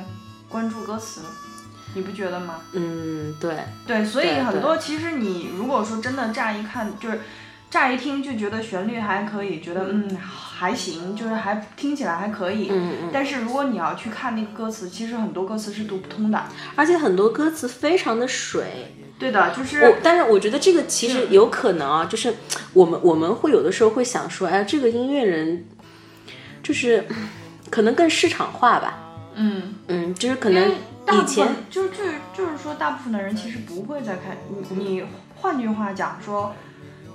[0.49, 1.23] 关注歌词，
[1.95, 2.61] 你不觉得吗？
[2.73, 7.21] 嗯，对，对，所以很多其实你如果说真的乍一看就是。
[7.73, 12.69] 乍一听就觉得旋律还可以，觉得嗯还行，就是还听起来还可以。
[12.71, 13.11] 嗯嗯。
[13.11, 16.39] 但是如果你要去看那个歌词，其实很多歌词是读不通的。
[16.77, 18.95] 而且很多歌词非常的水。
[19.19, 22.35] 对的，就是我，但是我觉得这个其实有可能啊，就是
[22.75, 25.65] 我们我们会有的时候会想说，哎，这个音乐人
[26.63, 27.03] 就是
[27.71, 28.99] 可能更市场化吧，
[29.35, 30.75] 嗯，嗯，就是可能
[31.11, 34.83] 以前分就就就是说，大部分的人其实不会再看你。
[34.85, 35.05] 你
[35.37, 36.55] 换句话讲说，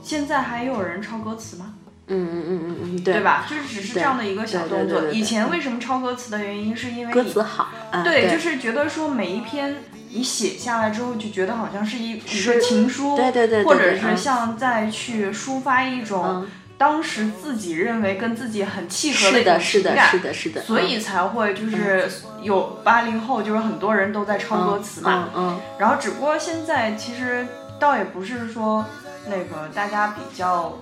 [0.02, 1.74] 现在还有人抄歌词吗？
[2.10, 3.24] 嗯嗯嗯嗯嗯，对对？
[3.24, 3.46] 吧？
[3.50, 5.10] 就是只是这样的一个小动作。
[5.10, 9.76] 以前为什么抄歌词的原因，是因为你歌词好，啊、对，对，就是觉得说每一篇
[10.10, 16.48] 你写下来之后，就觉得好像是一一是个情书，对对对对或者是像再去抒发一种嗯
[16.78, 22.08] 当时自己认为跟自己很契合是的，是的，情感是的，是的，所以才会就是
[22.42, 25.30] 有八零后，就是很多人都在抄歌词嘛。
[25.36, 27.48] 嗯嗯然后只不过现在其实
[27.80, 28.86] 倒也不是说
[29.26, 30.80] 那个大家比较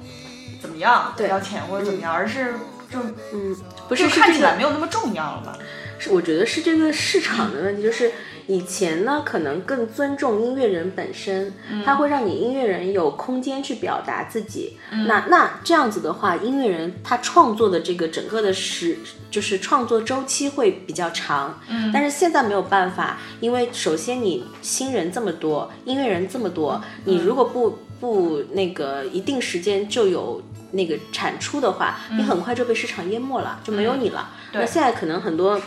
[0.61, 2.55] 怎么样，比对较浅或者怎么样，而是
[2.91, 2.99] 就
[3.33, 3.55] 嗯，
[3.87, 5.53] 不是看起来没有那么重要了嘛。
[5.97, 8.11] 是我觉得是这个市场的问题，就是
[8.47, 11.53] 以前呢可能更尊重音乐人本身，
[11.83, 14.77] 它会让你音乐人有空间去表达自己。
[15.07, 18.97] 那那这样子的话，音乐人他创作的这个整个的时
[19.29, 21.59] 就是创作周期会比较长。
[21.67, 30.41] 嗯，但是现在没有办法，因为首先你新人这么多，音乐人这么多，你如果不不那个一定时间就有。
[30.71, 34.29] 那个产出的话，你很快就被市场淹没了，就没有你了。
[34.51, 35.61] 那现在可能很多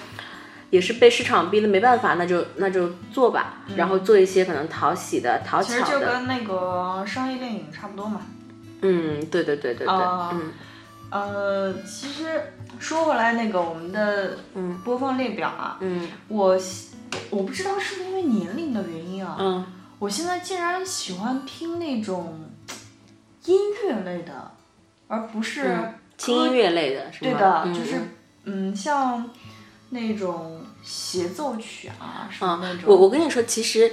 [0.71, 5.81] 也是被市场逼的没办法，那就那就做吧，然后做一些可能讨喜的、讨巧的。
[5.81, 5.93] 其实。
[5.93, 8.21] 就跟那个商业电影差不多嘛。
[8.83, 10.53] 嗯，对对对对对，啊嗯
[11.11, 14.79] 呃，其实说回来，那个我们的嗯。
[14.85, 16.07] 播放列表啊，嗯。
[16.29, 16.59] 我
[17.31, 19.67] 我不知道是不是因为年龄的原因啊，嗯，
[19.99, 22.39] 我现在竟然喜欢听那种
[23.47, 24.53] 音乐类的，
[25.07, 25.75] 而不是
[26.19, 27.31] 轻音乐类的是吗？
[27.33, 28.01] 对的，嗯就是
[28.45, 29.29] 嗯，像
[29.91, 32.85] 那种协奏曲啊什么那种。
[32.87, 33.91] 我我跟你说，其实，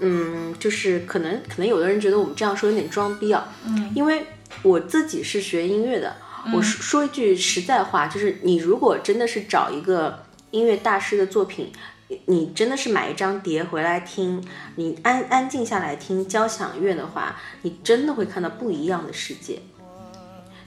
[0.00, 4.26] 嗯，就是可能可能有的人觉得我们这样说有点装逼啊，嗯，因为
[4.62, 6.16] 我自己是学音乐的，
[6.54, 11.72] 我说说一句实在话，就是你如果真的是找一个音乐大师的作品。
[12.08, 14.40] 你你真的是买一张碟回来听，
[14.76, 19.60] 你安安静下来听交响乐的话，你真的会看到不一样的世界。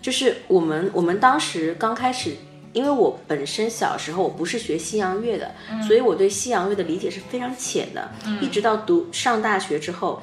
[0.02, 2.36] 就是我们我们当时刚开始
[2.74, 5.52] 因为我本身小时候我不是学西洋乐的，
[5.88, 8.10] 所以我对西洋乐的理解是非常浅的。
[8.42, 10.22] 一直到读上大学之后，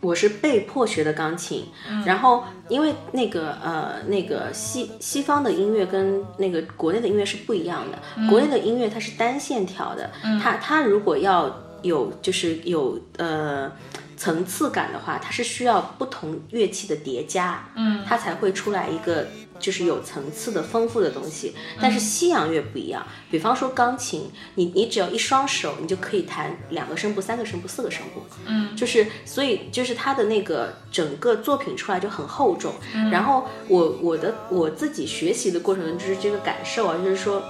[0.00, 1.66] 我是被迫学的钢琴。
[2.04, 10.10] 然后因为那个呃那个西西方的音乐跟那个国内的音乐是不一样的，国内的音乐它是单线条的，
[10.42, 13.70] 它它如果要有就是有呃。
[14.18, 19.24] 层次感的话，它是需要不同乐器的叠加，嗯，它才会出来一个
[19.58, 21.54] 就是有层次的丰富的东西。
[21.80, 32.74] 但是西洋乐不一样，比方说钢琴，你你只要一双手，你就可以弹两个声部、三个声部、四个声部，嗯，就是所以就是它的那个整个作品出来就很厚重。
[33.10, 37.42] 然后我我的我自己学习的过程中就是这个感受啊，就是说。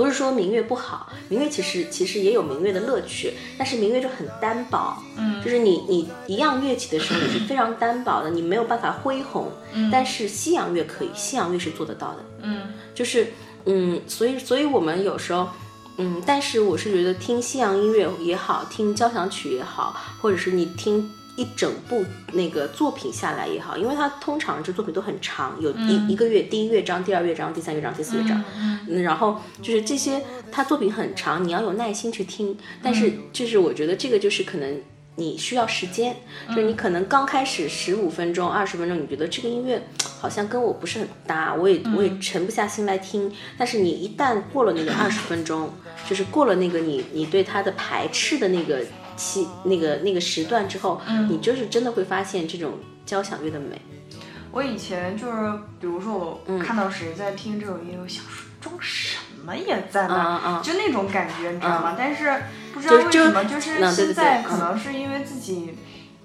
[0.00, 13.26] 不是说民乐不好，民乐其实其实也有民乐的乐趣，但是民乐就很单薄，嗯，就是你你一样乐器的时候你是非常单薄的，你没有办法恢宏，嗯，但是西洋乐可以，西洋乐是做得到的，嗯，就是
[13.66, 15.46] 嗯，所以所以我们有时候，
[15.98, 21.10] 嗯，但是我是觉得听西洋音乐也好，听交响曲也好，或者是你听。
[21.40, 30.22] 一整部那个作品下来也好，因为它通常这作品都很长，有一一个月第一乐章、第二乐章、第三乐章、第四乐章，嗯，然后就是这些，
[30.52, 32.54] 它作品很长，你要有耐心去听。
[32.82, 34.82] 但是就是我觉得这个就是可能
[35.16, 36.14] 你需要时间，
[36.48, 39.82] 就是你可能刚开始十五分钟、二十分钟，你觉得这个音乐
[40.20, 43.32] 好像跟我不是很搭，我也我也沉不下心来听。
[43.56, 45.70] 但是你一旦过了那个二十分钟，
[46.06, 48.84] 就是过了那个你你对它的排斥的那个。
[49.20, 52.72] 期那个那个时段之后，你就是真的会发现这种
[53.04, 53.80] 交响乐的美。
[54.50, 61.94] 我以前就是，比如说我看到谁在听这种音乐，我想说装什么也在那，就那种感觉，你知道吗？
[61.96, 62.34] 但是
[62.72, 65.74] 不知道为什么，就是现在可能是因为自己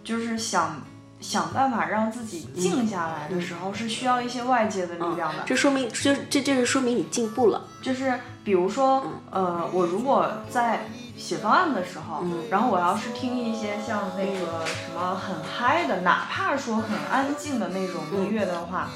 [0.04, 0.82] 就是想
[1.20, 5.44] 想办法让自己静下来的时候，是需要一些外界的力量的。
[5.46, 7.64] 这说明，就这就是说明你进步了。
[7.82, 10.88] 就是比如说，呃，我如果在。
[11.18, 18.90] 写方案的时候，然后我要是听一些像那个什么很嗨的，哪怕说很安静的那种音乐的话，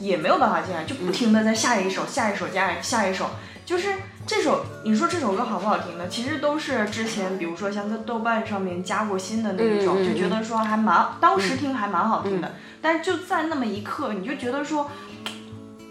[0.00, 3.30] 也没有办法进来，就不停的在下一首、下一首、加下一首。
[3.64, 3.94] 就是
[4.26, 6.08] 这首，你说这首歌好不好听呢？
[6.08, 12.52] 其实都是之前，比如说像在豆瓣上面加过新的那一种，就觉得说还蛮，当时听还蛮好听的。
[12.80, 14.90] 但是就在那么一刻，你就觉得说，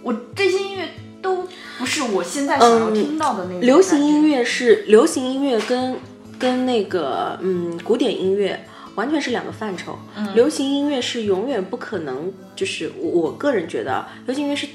[0.02, 0.90] 我这些音乐。
[1.22, 3.62] 都不是我现在想要听到的那种。
[3.62, 5.96] 流行音乐是流行音乐，跟
[6.40, 8.66] 跟那个嗯古典音乐
[8.96, 10.00] 完全是两个范畴。
[10.34, 14.66] 流行音乐是永远不可能，就是我个人觉得，流行音乐是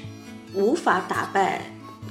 [0.53, 1.63] 无法打败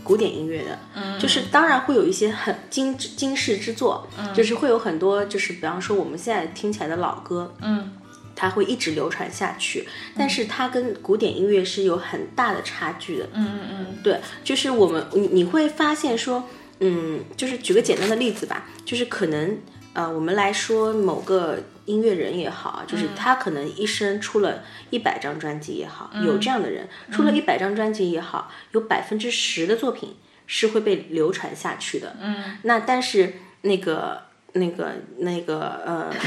[0.06, 0.78] 古典音乐的。
[0.94, 7.92] 嗯，就是当然会有一些很精致精世之作，就是会有很多，就是比方说我们现在听起来的老歌，嗯。
[8.38, 13.26] 它会一直流传下去，但是它跟古典音乐是有很大的差距的。
[13.32, 16.44] 嗯嗯嗯，对，就是我们你你会发现说，
[16.80, 19.56] 嗯，就是举个简单的例子吧，就是可能
[19.94, 32.14] 呃，我们来说某个音乐人也好，就是他可能一生出了一百张专辑也好，有这样的人出了一百张专辑也好，有百分之十的作品是会被流传下去的。
[32.20, 34.22] 嗯，那但是那个
[34.52, 36.12] 那个那个呃。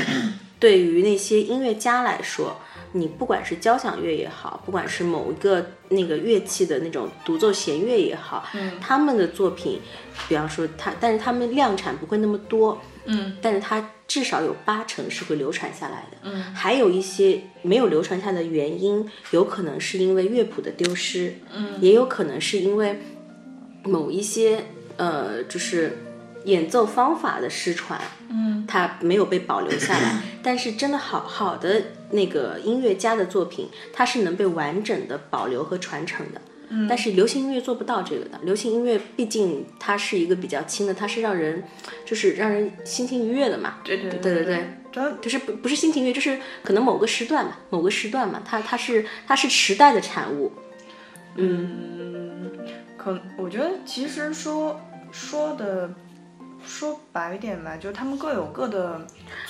[0.60, 2.60] 对于那些音乐家来说，
[2.92, 9.80] 你不管是交响乐也好，不管是某一个那个乐器的那种独奏弦乐也好，嗯，他们的作品，
[10.28, 12.78] 比方说他，但是他们量产不会那么多，
[13.10, 23.00] 嗯，但是它至少有八成是会流传下来的，嗯，还有一些没有流传下的原因，有可能是因为乐谱的丢失，嗯，也有可能是因为
[23.84, 24.64] 某一些
[24.98, 25.98] 呃，就是。
[26.46, 30.22] 演奏方法的失传，嗯，它没有被保留下来。
[30.42, 36.40] 但是真的好好的那个音乐家的作品，它是能被完整的保留和传承的。
[36.70, 38.40] 嗯，但是流行音乐做不到这个的。
[38.44, 41.64] 流行音乐毕竟它是一个比较轻的，它是让人
[42.06, 43.78] 就是让人心情愉悦的嘛。
[43.84, 44.46] 对对对对
[44.92, 50.52] 对，就是不不是心情愉悦，就是可能某个时段嘛，某个时段嘛，它它是它是时代的产物。
[51.36, 52.52] 嗯，
[52.98, 54.80] 可我觉得其实说
[55.12, 55.90] 说的。
[56.62, 59.00] 说白一点吧，就是他们各有各的，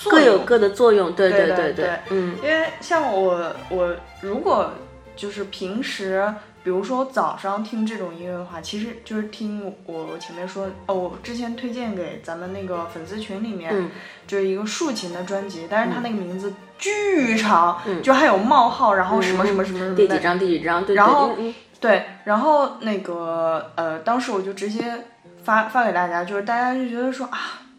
[0.08, 1.12] 各有各的作用。
[1.12, 4.70] 对对对对，嗯，因为像我，我如果
[5.16, 6.32] 就是平时，
[6.62, 13.90] 比如说早上听这种音乐的话，其实就是听我前面说，哦，我之前推荐给咱们那个粉丝群里面，
[14.26, 21.36] 就是一个竖琴的专辑，但是它那个名字巨长，就还有冒号，然后什么什么什么什么，第几章第几章，对，然后
[21.80, 25.06] 对，然后那个呃，当时我就直接。
[25.42, 27.69] 发发给大家，就是大家就觉得说啊，这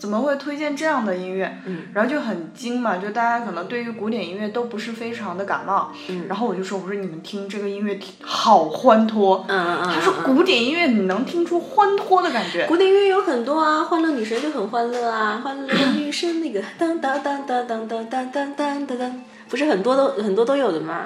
[0.00, 1.60] 怎么会推荐这样的音乐？
[1.66, 5.92] 嗯，然后就很惊嘛，就大家可能对于古典音乐都不是非常的感冒。
[6.08, 9.44] 嗯然后我就说，我说你们听这个音乐好欢脱。
[9.46, 9.82] 嗯。
[9.84, 12.66] 他说古典音乐你能听出欢脱的感觉。
[12.66, 21.04] 古典音乐有很多啊，欢乐女神就很欢乐啊，欢乐女神那个当当当当当当当当当当当，不是很多都很多都有的吗？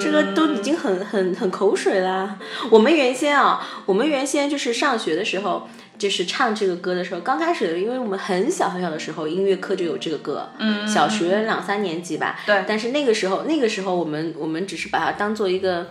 [0.00, 2.38] 这个都已经很很很口水啦。
[2.70, 5.68] 我们原先啊，我们原先就是上学的时候，
[5.98, 12.40] 就是唱这个歌的时候，刚开始的，因为我们很小很小的时候，音乐课就有这个歌，嗯小学两三年级吧。
[12.44, 15.86] 对但是那个时候，那个时候我们我们只是把它当做一个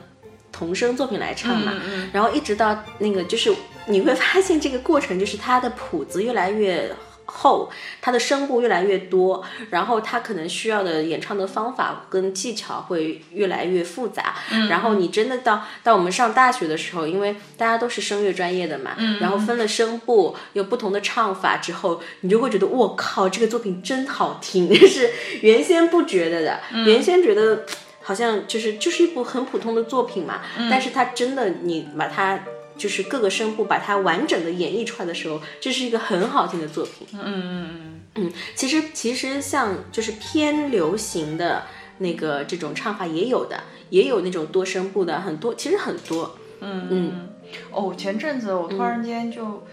[0.51, 1.71] 童声作品来唱嘛。
[1.75, 3.53] 嗯嗯然后一直到那个，就是
[3.87, 6.91] 你会发现这个过程，就是它的谱子越来越
[7.33, 7.69] 厚，
[8.01, 14.35] 他的声部越来越多，然后他可能需要的演唱的方法跟技巧会越来越复杂。
[14.51, 25.09] 嗯然后你真的到到我们上大学的时候，因为大家都是声乐专业的嘛，嗯然后分了声部，有不同的唱法之后，你就会觉得我靠，这个作品真好听，就 是
[25.41, 27.65] 原先不觉得的，嗯原先觉得。
[28.03, 32.43] 好像就是就是一部很普通的作品嘛，嗯但是它真的你把它
[32.81, 37.07] 就是各个声部把它完整的演绎出来的时候，这是一个很好听的作品。
[37.13, 41.63] 嗯嗯嗯嗯，其实其实像就是偏流行的
[41.99, 46.35] 那个这种唱法也有的，也有那种多声部的，很多其实很多。
[46.61, 47.29] 嗯嗯。
[47.69, 49.63] 哦，前阵子我突然间就，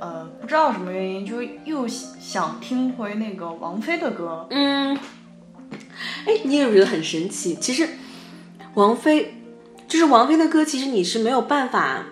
[0.00, 4.48] 呃，不知道什么原因，就又想听回那个王菲的歌。
[4.50, 4.96] 嗯，
[6.26, 7.54] 哎，你也觉得很神奇。
[7.54, 7.88] 其实
[8.74, 9.34] 王菲
[9.86, 12.06] 就是王菲的歌，其实你是没有办法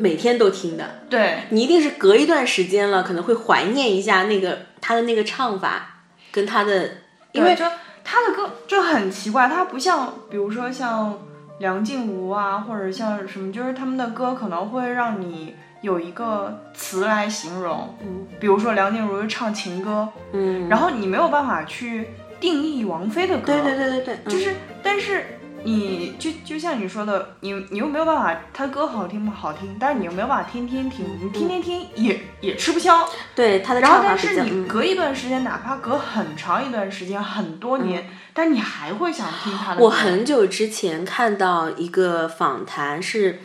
[0.00, 1.02] 每天都听的。
[1.10, 6.90] 对，你一定是隔一段时间了，可能会怀念一下那个他的那个唱法，跟他的，
[7.32, 7.64] 因为就
[8.02, 11.18] 他的歌就很奇怪，他不像，比如说像
[11.58, 18.26] 梁静茹啊，或者像什么，就是他们的歌可能会让你有一个词来形容，嗯。
[18.40, 22.08] 比如说梁静茹唱情歌，嗯，然后你没有办法去
[22.40, 24.30] 定义王菲的歌，对对对对对，嗯。
[24.32, 29.32] 就是，但是你就就像你说的，你你又没有办法，他歌好听吗？
[29.36, 33.08] 好听，但是你又没有办法天天听，你天天听也也吃不消。
[33.34, 39.84] 对他的然后，但是你隔一段时间，哪怕隔很长一段时间，很多年，但你还会想听他的歌。
[39.84, 43.40] 我很久之前看到一个访谈是。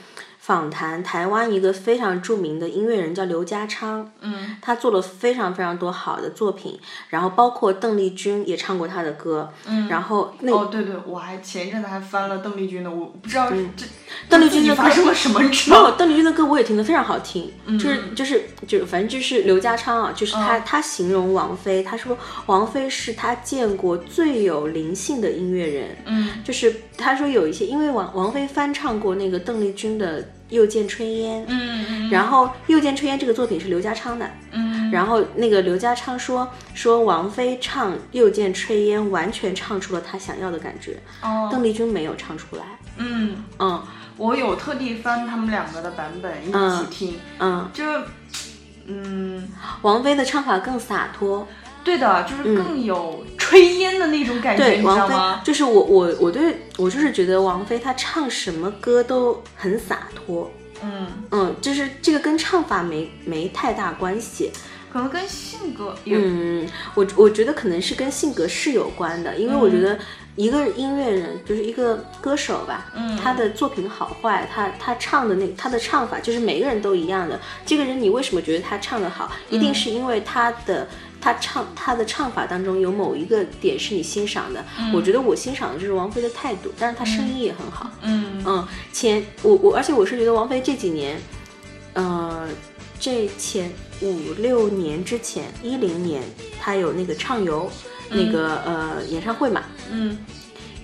[0.46, 6.80] 访谈台湾一个非常著名的音乐人叫刘家昌，嗯，他做了非常非常多好的作品，
[7.10, 9.88] 然后包括邓丽君也唱过他的歌，嗯。
[9.88, 13.72] 然后那哦，对对，我还前一阵子还翻了邓丽君的，我不知道这嗯
[14.30, 15.92] 邓丽君的歌自己发生了什么，你知没有道？
[15.98, 22.16] 邓丽君的歌我也听得非常好听，嗯就是就是就反正就是刘家昌啊，就是他、他形容王菲，他说
[22.46, 26.30] 王菲是他见过最有灵性的音乐人，嗯。
[26.44, 30.22] 就是他说有一些，因为王王菲翻唱过那个邓丽君的
[30.56, 34.90] 《又见炊烟》，嗯嗯然后《又见炊烟》这个作品是刘家昌的，嗯。
[34.92, 41.50] 然后那个刘家昌说说王菲唱《又见炊烟》完全唱出了她想要的感觉，哦。
[41.52, 42.64] 邓丽君没有唱出来，
[42.98, 43.84] 嗯，嗯。
[44.18, 47.84] 我有特地翻他们两个的版本一起嗯听，嗯，就
[48.86, 49.50] 嗯。
[49.82, 51.46] 王菲的唱法更洒脱，
[51.86, 55.42] 对的，就是更有炊烟的那种感觉，对，你知王菲道吗？
[55.46, 60.52] 就是我我我对我就是觉得王菲她唱什么歌都很洒脱，
[60.84, 64.52] 嗯，嗯，就是这个跟唱法没没太大关系，
[64.92, 69.98] 可能跟性格也，嗯，我我觉得可能是跟性格是有关的，因为我觉得
[70.36, 77.40] 一个音乐人就是一个歌手吧，嗯他的作品好坏，他他唱的那他的唱法，就是每个人都一样的。
[77.64, 80.88] 这个人你为什么觉得他唱的好，一定是因为他的。
[81.26, 84.64] 他唱他的唱法当中有某一个点是你欣赏的，
[84.94, 87.90] 我觉得我欣赏的就是王菲的态度，但是她声音也很好。
[88.04, 88.44] 嗯。
[88.46, 91.20] 嗯，前我我而且我是觉得王菲这几年，
[91.94, 92.48] 呃，
[93.00, 93.72] 这前
[94.02, 96.22] 五六年之前，一零年
[96.62, 97.72] 她有那个畅游、
[98.08, 100.16] 那个呃演唱会嘛，嗯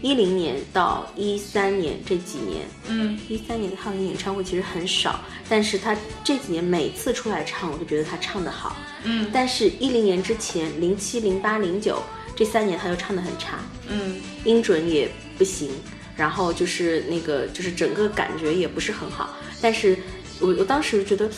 [0.01, 8.75] 一零年到一三年这几年，嗯一三年她的演唱会其实很少，但是他这几年每次出来唱，我都觉得他唱得好。
[9.03, 12.01] 嗯但是，一零年之前，零七、零八、零九
[12.35, 13.59] 这三年，他又唱得很差。
[13.87, 15.69] 嗯音准也不行，
[16.15, 19.35] 然后就是那个就是整个感觉也不是很好。
[19.61, 19.97] 但是
[20.39, 21.29] 我我当时觉得，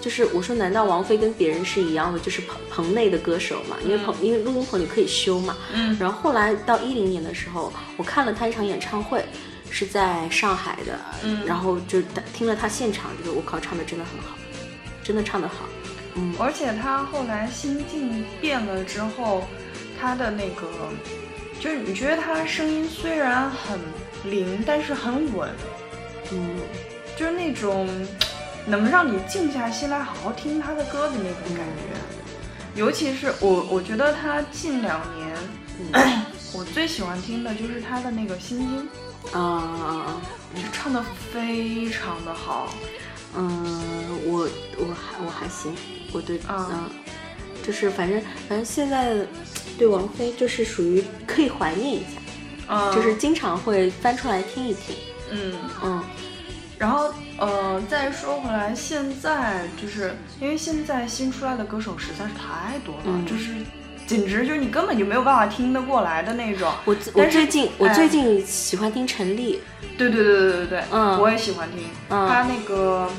[0.00, 3.76] 就是我说，难道王菲跟别人是一样的，就是棚棚内的歌手嘛？
[3.84, 5.56] 因为棚因为录音棚你可以修嘛。
[5.74, 9.24] 嗯然后后来到一零年的时候，我看了她一场演唱会，
[9.70, 12.00] 是在上海的，嗯然后就
[12.32, 14.38] 听了她现场，就是我靠，唱的真的很好，
[15.02, 15.56] 真的唱得好。
[16.14, 19.44] 嗯而且他后来心境变了之后，
[20.00, 20.66] 他的那个，
[21.60, 23.78] 就是你觉得他声音虽然很
[24.28, 25.48] 灵，但是很稳，
[26.32, 26.56] 嗯
[27.16, 27.88] 就是那种
[28.68, 31.98] 能让你静下心来好好听他的歌的那种感觉。
[32.74, 35.36] 尤其是我，我觉得他近两年，
[36.54, 38.88] 我最喜欢听的就是他的那个《心经》
[39.36, 40.20] 啊啊啊！
[40.54, 42.72] 就唱的非常的好。
[43.36, 44.48] 嗯，我
[44.78, 45.74] 我还我还行，
[46.12, 46.90] 我对嗯嗯，
[47.66, 49.26] 就是反正反正现在
[49.76, 52.20] 对王菲就是属于可以怀念一下，
[52.68, 54.94] 嗯，就是经常会翻出来听一听。
[55.30, 55.54] 嗯，
[55.84, 56.04] 嗯
[56.78, 63.54] 然后呃，再说回来，现在就是因为现在新出来的歌手实在是太多了，嗯就是
[64.06, 66.72] 简直就是你根本就没有办法听得过来的那种。
[66.84, 69.60] 我我最近我哎最近喜欢听陈粒，
[69.96, 73.10] 对对对对对对，嗯我也喜欢听、嗯他那个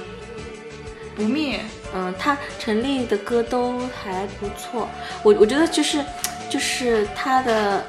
[1.15, 1.59] 不灭，
[1.93, 4.87] 嗯，他陈粒的歌都还不错，
[5.21, 6.03] 我我觉得就是
[6.49, 7.85] 就是他的，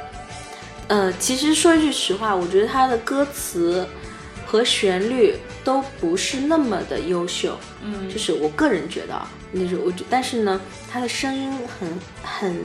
[0.88, 3.86] 呃，其实说一句实话，我觉得他的歌词
[4.50, 11.88] 和旋律都不是那么的优秀，嗯就是我个人觉得啊，那是我觉，但是呢，他的声音很
[12.20, 12.64] 很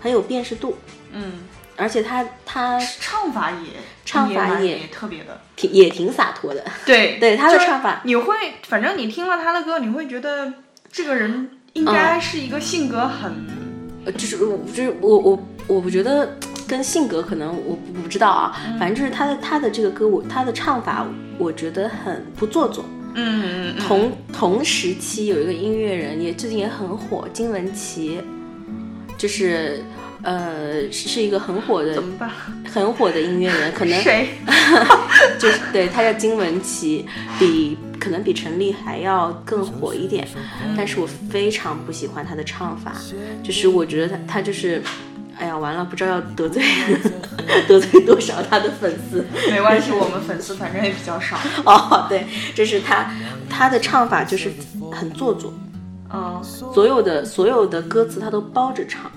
[0.00, 0.78] 很有辨识度，
[1.10, 1.40] 嗯，
[1.74, 3.70] 而且他他唱法也
[4.04, 10.52] 唱法也也特别的，挺也挺洒脱的， 对对他的唱法你会反正你听了他的歌，你会觉得
[10.92, 13.34] 这个人应该是一个性格很。
[14.04, 21.06] 呃，就是我就是我我我不觉得跟性格可能我不不知道啊，反正就是他的他的这个歌我他的唱法
[21.38, 22.84] 我觉得很不做作。
[23.14, 28.18] 嗯同同时期有一个音乐人也最近也很火，金玟岐，
[29.16, 29.82] 就是
[30.22, 32.30] 呃是是一个很火的怎么办？
[32.70, 34.28] 很火的音乐人， 可能谁？
[35.40, 37.04] 就是对他叫金玟岐，
[37.38, 40.28] 比可能比陈粒还要更火一点，
[40.76, 42.92] 但是我非常不喜欢他的唱法，
[43.42, 44.82] 就是我觉得他他就是，
[45.38, 46.62] 哎呀完了，不知道要得罪
[47.68, 51.36] 得罪多少他的粉丝 没关系，我们粉丝反正也比较少。
[51.64, 53.10] 哦，对，这是他
[53.48, 54.50] 他的唱法就是
[54.92, 55.52] 很做作，
[56.12, 59.10] 嗯所有的所有的歌词他都包着唱。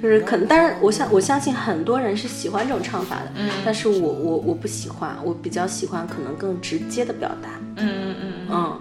[0.00, 7.48] 就是可能，但是，我相我相信很多人是喜欢这种唱法的，嗯但是我我我不喜欢，我比较喜欢可能更直接的表达，
[7.78, 8.80] 嗯嗯嗯，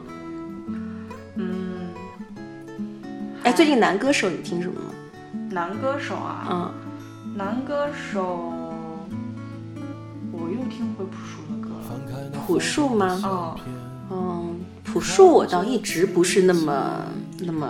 [1.37, 1.89] 嗯
[3.41, 4.91] 哎，最近男歌手你听什么吗？
[5.57, 8.53] 嗯，男歌手啊，嗯，男歌手，
[10.31, 12.43] 我又听回朴树的歌了。
[12.45, 13.19] 朴树吗？
[13.23, 13.59] 哦，
[14.11, 17.01] 嗯，朴树我倒一直不是那么
[17.39, 17.67] 那么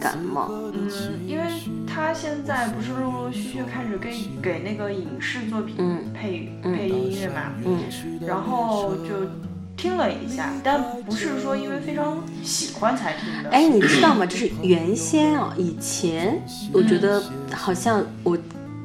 [0.00, 0.50] 感冒。
[0.72, 0.88] 嗯，
[1.26, 1.44] 因为
[1.86, 4.10] 他现在不是陆陆续续开始给
[4.42, 7.78] 给那个影视作品嗯配、嗯配音乐嘛，嗯
[8.26, 9.26] 然后就
[9.78, 13.48] 听了一下，但不是说因为非常喜欢才听的。
[13.50, 14.26] 哎，你知道吗？
[14.26, 17.22] 就是原先啊，以前我觉得
[17.54, 18.36] 好像我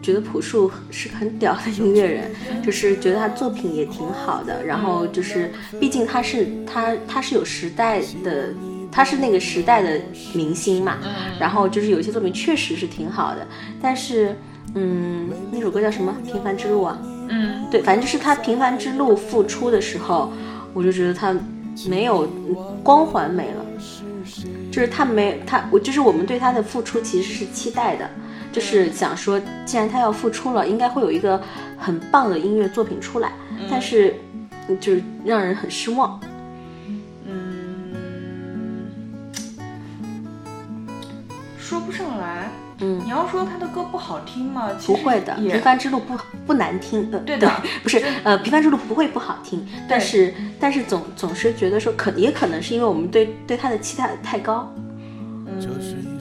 [0.04, 2.32] 觉得朴树是个很屌的音乐人，
[2.64, 4.64] 就是觉得他作品也挺好的。
[4.64, 8.54] 然后就是，毕竟他是他他是有时代的，
[8.92, 10.00] 他是那个时代的
[10.34, 11.00] 明星嘛。
[11.40, 13.48] 然后就是有一些作品确实是挺好的，
[13.82, 14.38] 但是
[14.76, 17.00] 嗯，那首歌叫什么《平凡之路》啊？
[17.30, 20.32] 嗯对，反正就是他《平凡之路》复出的时候，
[20.74, 21.36] 我就觉得他
[21.88, 23.66] 没有嗯光环没了，
[24.72, 28.10] 就是他没他，我就是我们对他的付出其实是期待的，
[28.52, 31.42] 就是想说，既然他要付出了，应该会有一个
[31.78, 33.32] 很棒的音乐作品出来，
[33.70, 34.16] 但是
[34.68, 36.20] 嗯就是让人很失望。
[37.26, 37.94] 嗯，
[41.58, 42.50] 说不上来。
[42.84, 43.02] 嗯。
[43.06, 44.70] 你要说他的歌不好听吗？
[44.78, 46.14] 其实不会的，《平凡之路不》
[46.46, 47.50] 不难听，呃，对的
[47.82, 54.72] 不是，呃，《平凡之路》不会不好听，但是但是总总是觉得说可也可能是因为我们对对他的期待太高，
[55.48, 55.56] 嗯，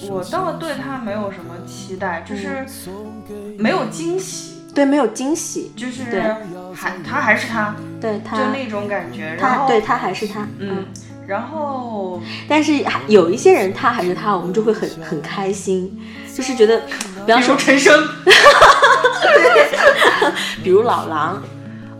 [0.08, 2.64] 我倒对他没有什么期待，就是
[3.58, 6.22] 没有惊喜，对，没有惊喜，就是对。
[6.74, 9.36] 还他还是他，对他就那种感觉。
[9.38, 10.86] 然后他对他还是他，嗯，
[11.26, 16.00] 然后但是还有一些人他还是他，我们就会很很开心，
[16.35, 16.83] 就是觉得，
[17.26, 18.09] 比方说陈升，
[20.62, 21.43] 比如老狼，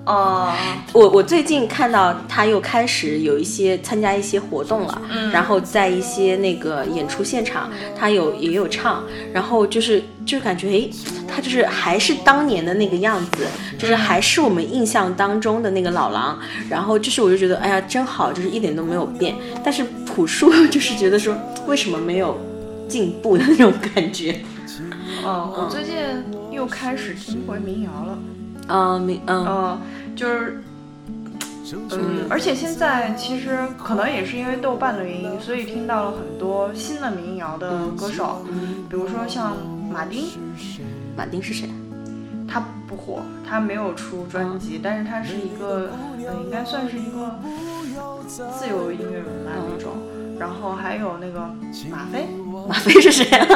[0.05, 0.53] 哦，
[0.93, 5.31] 我我最近看到他又开始有一些参加一些活动了，嗯。
[5.31, 10.91] 然后在一些那个演出现场，他有也有唱，然后就是就感觉诶，
[11.29, 13.47] 他就是还是当年的那个样子，
[13.79, 21.35] 就是还是我们印象当中的那个老狼，然后就是我就觉得哎呀真好，就是一点都没有变，但是朴树就是觉得说
[21.67, 22.39] 为什么没有
[22.93, 24.41] 进步的那种感觉，
[25.25, 25.95] 哦，我最近
[26.51, 28.19] 又开始听回民谣了，
[28.69, 29.47] 嗯民嗯。
[29.47, 29.81] 嗯，
[30.15, 30.63] 就是。
[31.91, 38.45] 嗯，而且现在其实可能也是因为豆瓣的原因，所以听到了很多新的民谣的歌手，
[38.91, 39.57] 比如说像
[39.91, 40.27] 马丁，
[41.17, 41.67] 马丁是谁？
[42.47, 45.89] 他不火，他没有出专辑，但是他是一个，
[46.19, 47.41] 呃，应该算是一个
[48.29, 49.93] 自由音乐人吧那种。
[50.39, 51.41] 然后还有那个
[51.91, 52.27] 马飞，
[52.69, 53.49] 马飞是谁啊？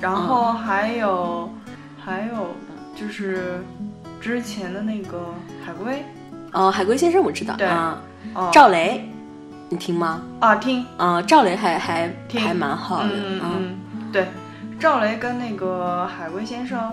[0.00, 1.52] 然后还有、
[2.04, 2.54] 还有
[2.94, 3.62] 就是
[4.20, 5.34] 之前的那个
[5.64, 6.04] 海龟，
[6.52, 7.98] 哦，海龟先生我知道，对啊，
[8.34, 9.08] 哦赵雷，
[9.68, 10.22] 你听吗？
[10.40, 13.78] 啊听，啊，赵雷还还听还蛮好的，嗯嗯，
[14.12, 14.28] 对，
[14.78, 16.92] 赵雷跟那个海龟先生，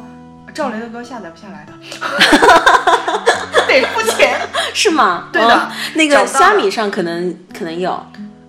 [0.53, 1.73] 赵雷的歌下载不下来的，
[3.67, 4.39] 得付钱。
[4.73, 5.29] 是吗？
[5.31, 7.97] 对的哦那个虾米上可能可能有，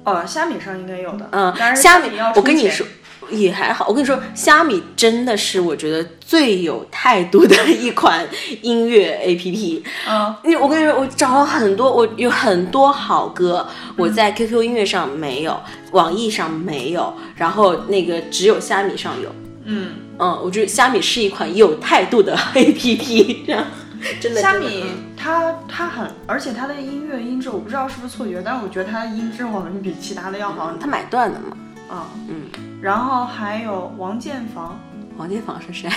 [0.07, 2.87] 哦，虾米上应该有的，嗯，但是虾米要，我跟你说。
[3.29, 8.25] 也还好，我跟你说，虾米真的是我觉得最有态度的一款
[8.63, 9.83] 音乐 APP。
[10.09, 19.29] 嗯，你我跟你说，我找了很多，我有很多好歌，我在 QQ 音乐上没有，网易上没有，然后那个只有虾米上有。
[19.65, 19.89] 嗯，
[20.21, 23.65] 嗯，我觉得虾米是一款有态度的 APP，这样
[24.21, 24.41] 真的。
[24.41, 30.73] 虾米嗯它它很，而且它的音乐音质我不知道是不是错觉，但是我觉得它的音质好像比其他的要好。
[30.81, 31.57] 他买断的嘛。
[31.89, 32.43] 啊，嗯，
[32.81, 34.79] 然后还有王建房，
[35.17, 35.95] 王建房是谁啊？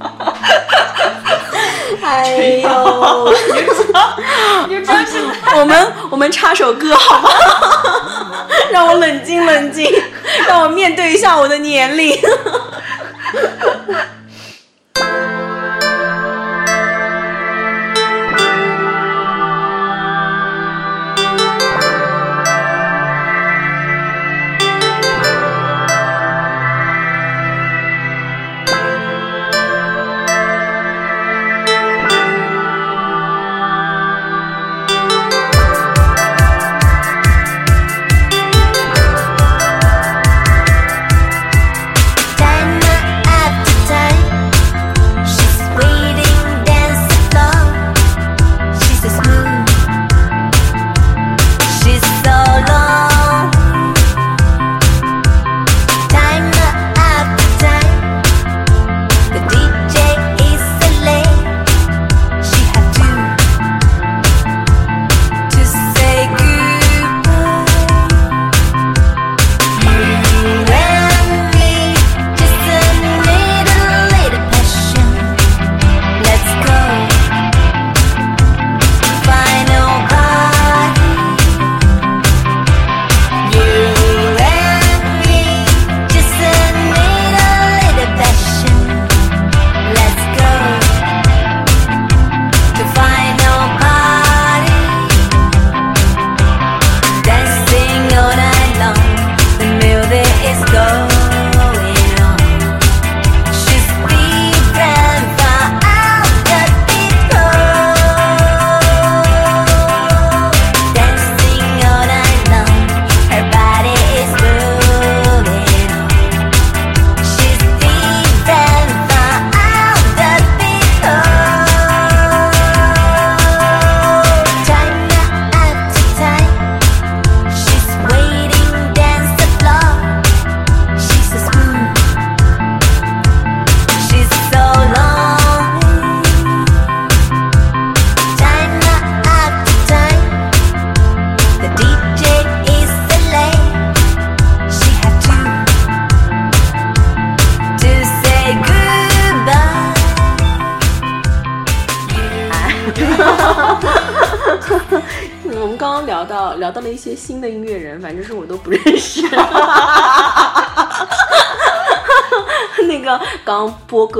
[2.02, 3.32] 哎呦，
[4.68, 5.18] 你真是
[5.56, 7.28] 我们我们插首歌好吗？
[8.72, 9.86] 让我冷静冷静，
[10.48, 12.18] 让我面对一下我的年龄。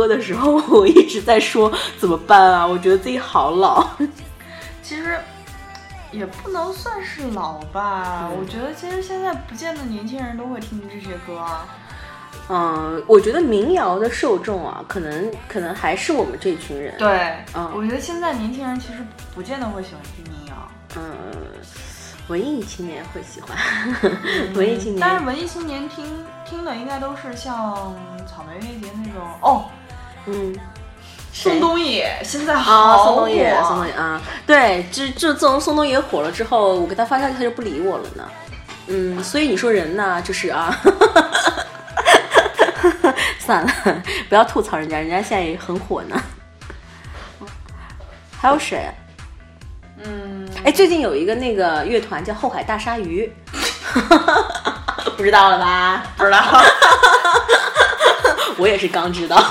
[0.00, 2.66] 歌的时候，我一直在说怎么办啊？
[2.66, 3.86] 我觉得自己好老。
[4.82, 5.18] 其实
[6.10, 11.66] 也不能算是老吧，嗯我觉得其实现在不见得年轻人都会听这些歌啊。
[12.48, 20.54] 嗯，我觉得民谣的受众啊，可能可能还是我们这群人。，对，嗯我觉得现在年轻人其实不见得会喜欢听民谣，
[20.96, 21.14] 嗯，
[22.26, 23.56] 文艺青年会喜欢，
[24.56, 25.00] 文艺青年。
[25.00, 26.04] 但是文艺青年听
[26.44, 27.94] 听的应该都是像
[28.26, 29.66] 草莓音乐节那种哦。
[30.26, 30.54] 嗯，
[31.32, 38.28] 宋冬野现在啊，好宋冬野，宋冬野啊，对，这这自从宋冬野火了之后，我给他发消息，他就不理我了呢。
[38.88, 40.76] 嗯，所以你说人呢，就是啊，
[43.38, 43.72] 算了，
[44.28, 46.20] 不要吐槽人家，人家现在也很火呢。
[48.40, 48.90] 还有谁？
[50.02, 53.30] 嗯，哎，最近有一个那个乐团叫后海大鲨鱼，
[55.16, 56.04] 不知道了吧？
[56.16, 56.38] 不知道。
[58.58, 59.36] 我也是刚知道，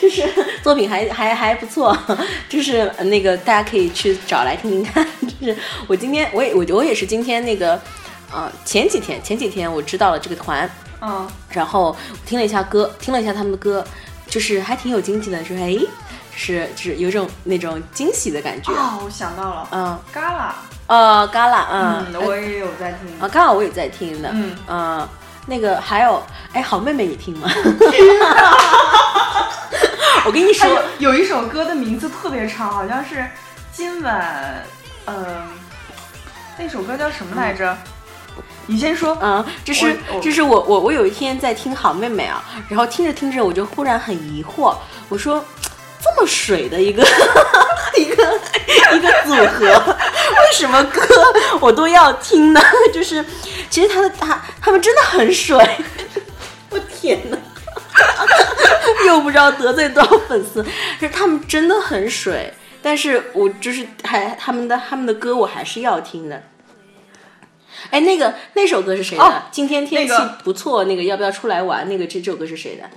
[0.00, 0.22] 就是
[0.62, 1.96] 作品还还还不错，
[2.48, 5.06] 就是呃那个大家可以去找来听听看。
[5.40, 5.56] 就是
[5.86, 7.78] 我今天我也我我也是今天那个
[8.32, 10.68] 呃前几天前几天我知道了这个团，
[11.00, 11.94] 嗯，然后
[12.24, 13.84] 听了一下歌，听了一下他们的歌，
[14.28, 15.76] 就是还挺有惊喜的，说哎，
[16.34, 18.72] 是就是有种那种惊喜的感觉。
[18.72, 20.56] 啊，我想到了，嗯，嘎啦，
[20.86, 23.20] 呃，嘎啦，嗯，嗯，我也有在听。
[23.20, 24.56] 啊，刚好我也在听的，嗯。
[24.66, 25.08] 呃，
[25.46, 26.22] 那个还有，
[26.52, 27.48] 哎，好妹妹你听吗？
[30.26, 30.66] 我跟你说，
[30.98, 33.24] 有一首歌的名字特别长，好像是
[33.72, 34.64] 今晚，
[35.06, 35.16] 嗯、
[36.58, 37.76] 那首歌叫什么来着？
[38.66, 39.16] 你先说。
[39.20, 44.74] 嗯，这是我我就是我我我有一天在听好妹妹啊，然后听着听着我就忽然很疑惑，
[45.10, 45.44] 我说
[46.04, 47.02] 这么水的一个
[47.96, 48.40] 一个
[48.94, 51.00] 一个组合，为什么歌
[51.60, 52.60] 我都要听呢？
[52.92, 53.24] 就是
[53.70, 55.56] 其实他的他他们真的很水，
[56.68, 57.38] 我天哪！
[59.06, 60.62] 又不知道得罪多少粉丝，
[61.00, 62.52] 就是他们真的很水，
[62.82, 66.42] 但是我就是还他们的他们的歌我还是要听的。
[67.90, 69.24] 哎，那个那首歌是谁的？
[69.24, 71.88] 哦今天天气不错，那个要不要出来玩？
[71.88, 72.90] 那个这这首歌是谁的？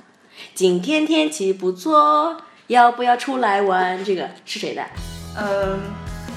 [0.54, 4.04] 今天天气不错，要不要出来玩？
[4.04, 4.82] 这个是谁的？
[5.40, 5.80] 嗯、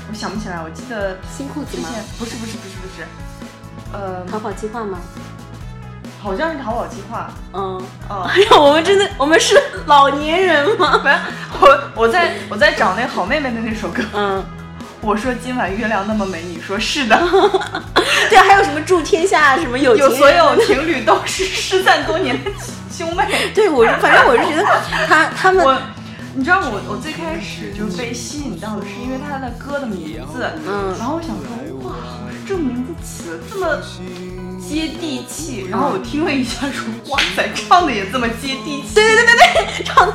[0.09, 1.89] 我想不起来，我记得新裤子吗？
[2.19, 3.07] 不是不是不是不是，
[3.93, 4.99] 呃，逃跑计划吗？
[6.23, 7.31] 好像是逃跑计划。
[7.53, 10.99] 嗯，哦、哎呀，我们真的我们是老年人吗？
[10.99, 11.17] 不是，
[11.61, 14.03] 我我在我在找那好妹妹的那首歌。
[14.13, 14.45] 嗯，
[15.01, 17.17] 我说今晚月亮那么美，你说是的。
[18.29, 22.51] 对啊，还有什么祝天下什么有有所有情侣都是失散多年的
[22.93, 23.27] 兄妹。
[23.55, 24.65] 对我，反正我是觉得
[25.09, 25.77] 他他们我，
[26.35, 31.97] 你知道我我最开始就被吸引到的是因为他的歌的名字，嗯然后我想说，哇，
[32.47, 33.79] 这个名字起的这么
[34.61, 39.35] 接地气，然后我听了一下说，哇塞，唱的也这么接地气，对对对对
[39.77, 40.15] 对，唱得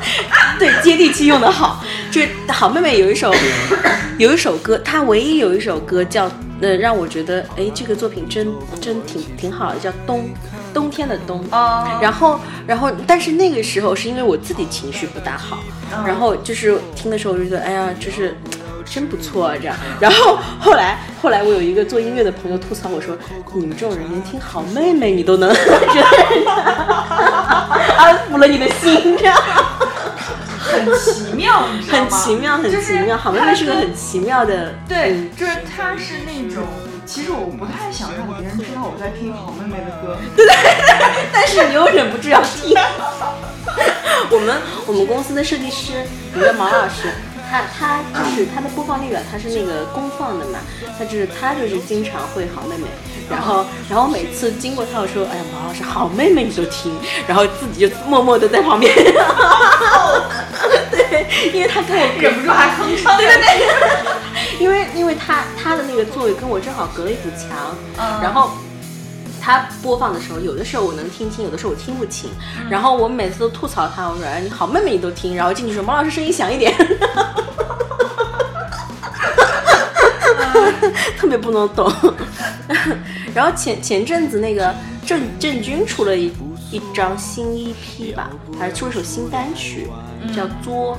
[0.58, 1.84] 对接地气用的好。
[2.10, 3.34] 就是好妹妹有一首
[4.16, 6.30] 有一首歌，她唯一有一首歌叫
[6.62, 8.48] 呃让我觉得哎这个作品真
[8.80, 10.30] 真挺挺好的，叫冬
[10.76, 11.42] 冬天的冬。
[11.50, 15.58] 哦然后，然后，但是那个时候是因为我自己情绪不大好，
[15.96, 18.36] 嗯然后就是听的时候我就觉得，哎呀，就是
[18.84, 19.74] 真不错、啊、这样。
[19.98, 23.16] 然后后来，后来我有一个做音乐的朋友吐槽我说，
[23.54, 25.48] 你们这种人连听好妹妹你都能
[27.96, 29.34] 安抚了你的心，这样
[30.58, 32.08] 很奇妙，很？
[32.10, 33.16] 奇妙，很奇妙。
[33.16, 36.62] 好妹妹是个很奇妙的，对嗯，就是她是那种，
[37.06, 40.44] 其实我不太想让别人知道我在听好妹妹的歌， 对
[41.32, 42.76] 但是你又忍不住要听。
[44.30, 46.04] 我们我们公司的设计师，
[46.34, 47.12] 一个毛老师，
[47.48, 50.58] 他他就是他的播放列表，他是那个公放的嘛，
[50.98, 52.88] 他就是他就是经常会好妹妹，
[53.28, 56.92] 然后然后每次经过他，我说，哎呀，毛老师好妹妹你都听，
[57.26, 58.92] 然后自己就默默的在旁边，
[60.90, 63.16] 对，因为他跟我忍不住还哼唱。
[63.16, 68.50] 对对对， 因为因为他他的那个座位跟我正好隔了一堵墙，嗯然后
[69.40, 72.30] 他播放的时候，有的时候我能听清，有的时候我听不清，
[72.70, 76.72] 然后我每次都吐槽他，我说哎你好妹妹你都听，然后进去说毛老师声音响一点，
[81.18, 81.90] 特别不能懂。
[83.34, 86.32] 然后前前阵子那个郑郑钧出了一
[86.70, 89.88] 一张新 EP 吧，还是出了首新单曲，
[90.34, 90.94] 叫《作》。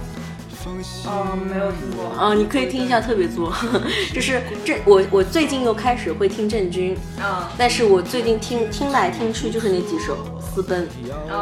[0.70, 2.10] 嗯，没有听过。
[2.20, 3.54] 啊、你可以听一下，特别作，
[4.14, 7.24] 就是这我我最近又开始会听郑钧，嗯
[7.58, 10.86] 但是我最近听听来听去就是那几首私奔，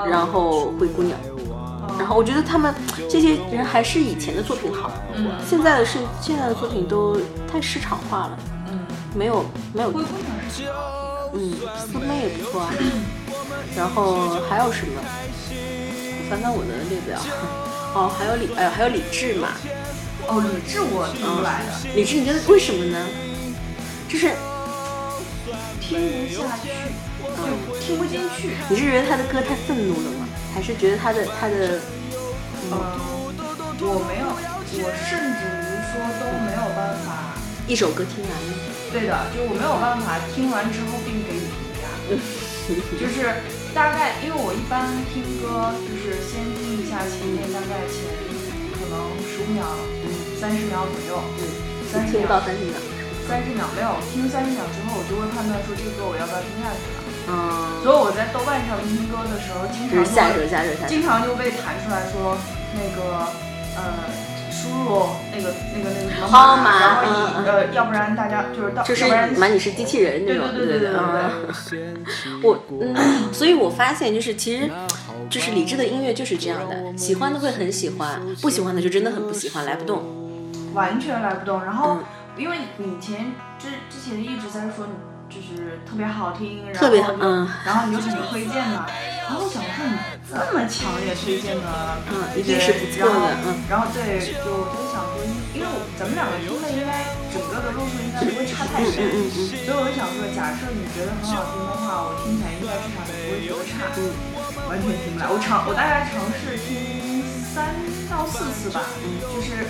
[0.07, 1.17] 然后灰姑娘，
[1.97, 2.73] 然后我觉得他们
[3.09, 7.19] 这些人还是以前的作品好，嗯现在的是现在的作品都
[7.51, 8.37] 太市场化了，
[8.71, 8.79] 嗯，
[9.15, 9.91] 没有没有
[11.33, 12.73] 嗯，四妹也不错啊，
[13.75, 15.01] 然后还有什么？
[15.01, 17.19] 我翻翻我的列表，
[17.93, 19.49] 哦，还有李哎还有李志嘛，
[20.27, 22.97] 哦，李志我听出来的，李志你觉得为什么呢？
[24.07, 24.31] 就是
[25.81, 26.69] 听不下去，
[27.37, 28.51] 就听不进去。
[28.69, 30.24] 你是觉得他的歌太愤怒了吗？
[30.55, 31.83] 还是觉得他的他的
[32.71, 32.79] 嗯，
[33.83, 37.35] 我没有，我甚至于说都没有办法，
[37.67, 38.31] 一首歌听完？
[38.95, 41.91] 对的，就我没有办法听完之后并给你评价，
[42.95, 43.43] 就是
[43.75, 48.07] 大概，因为我一般听歌就是先听一下前面大概前
[48.79, 49.67] 可能十五秒、
[50.39, 51.19] 三十秒左右，
[51.91, 52.79] 三十秒到秒，三十秒。
[53.27, 57.04] 三十秒没有听三十秒之后，我就会判断说这个歌我要不要听下去了。
[57.27, 60.87] 嗯，所以我在豆瓣上听歌的时候，经常就是下手下手下手。
[60.87, 62.37] 经常就被弹出来说
[62.75, 63.27] 那个
[63.75, 63.81] 呃
[64.51, 72.05] 输入那个那个那个什么号码然后以、嗯嗯呃要不然大家就是到就是要不然满你是机器人那对种，对对对对对嗯
[72.43, 74.69] 我嗯，所以我发现就是其实
[75.29, 80.03] 就是理智的音乐就是这样的，喜欢的会很喜欢，不喜欢的就真的很不喜欢，来不动。
[80.73, 81.63] 完全来不动。
[81.63, 82.03] 然后、嗯
[82.37, 84.91] 因为你以前之之前一直在说你
[85.35, 88.87] 就是特别好听，然后特别就嗯然后你就很推荐嘛。
[89.27, 89.91] 然后我想说你
[90.31, 91.67] 这么强烈推荐的，
[92.07, 95.19] 嗯一定是不错的然后嗯然后对，就我就想说，
[95.51, 103.91] 因为我咱们两个听的应该整个的路数应该不会差太远，嗯嗯嗯所以我就想说，假设你觉得很好听的话，我听起来应该至少也不会觉得差。
[103.99, 103.99] 嗯
[104.65, 105.27] 完全听不来。
[105.29, 107.21] 我尝，我大概尝试听
[107.53, 107.69] 三
[108.09, 108.81] 到四次吧，
[109.21, 109.61] 就是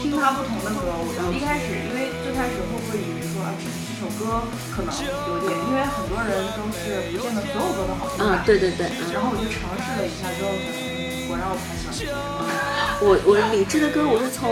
[0.00, 0.96] 听听他不同的歌。
[0.96, 9.12] 我一开始，因为最开始会不会以为说啊，这这首歌可能有点，因为很多人都是不见得所有歌都好听嗯吧。，对对对，嗯。
[9.12, 12.16] 然后我就尝试了一下之后，嗯果然我不太喜欢 这个。
[13.04, 14.48] 我我李志的歌我是从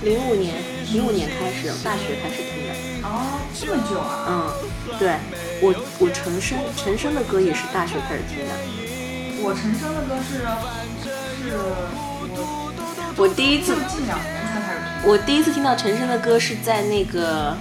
[0.00, 0.62] 零五年
[0.94, 2.70] 零五年开始，大学开始听的。
[3.02, 4.30] 哦，这么久啊？
[4.30, 4.46] 嗯，
[4.98, 5.18] 对
[5.60, 8.54] 我我陈升陈升的歌也是大学开始听的。
[9.42, 10.46] 我陈升的歌是
[11.42, 12.72] 是我
[13.18, 14.41] 我第一次就近两年。
[15.04, 17.56] 我第一次听到陈升的歌是在那个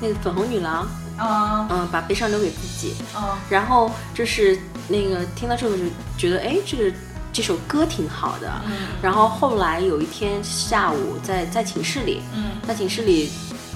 [0.00, 0.86] 那个粉红女郎，
[1.16, 2.94] 啊嗯，把悲伤留给自己。
[3.14, 4.56] 啊然后就是
[4.88, 5.84] 那个听到这个就
[6.16, 6.96] 觉得，哎，这个
[7.32, 8.48] 这首歌挺好的。
[8.66, 8.72] 嗯
[9.02, 13.30] 然后后来有一天下午在在寝室里，嗯在寝室里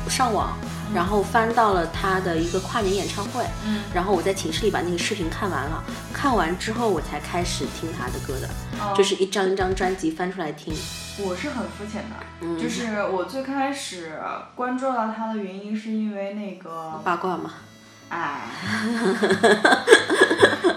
[0.09, 0.57] 上网，
[0.95, 5.83] 然后翻到了他的一个跨年演唱会，嗯然后我在寝室里把那个视频看完了，
[6.13, 8.49] 看完之后我才开始听他的歌的，
[8.81, 10.75] 哦就是一张一张专辑翻出来听。
[11.23, 14.19] 我是很肤浅的，嗯就是我最开始
[14.55, 17.53] 关注到他的原因是因为那个，八卦嘛，
[18.09, 18.41] 哎，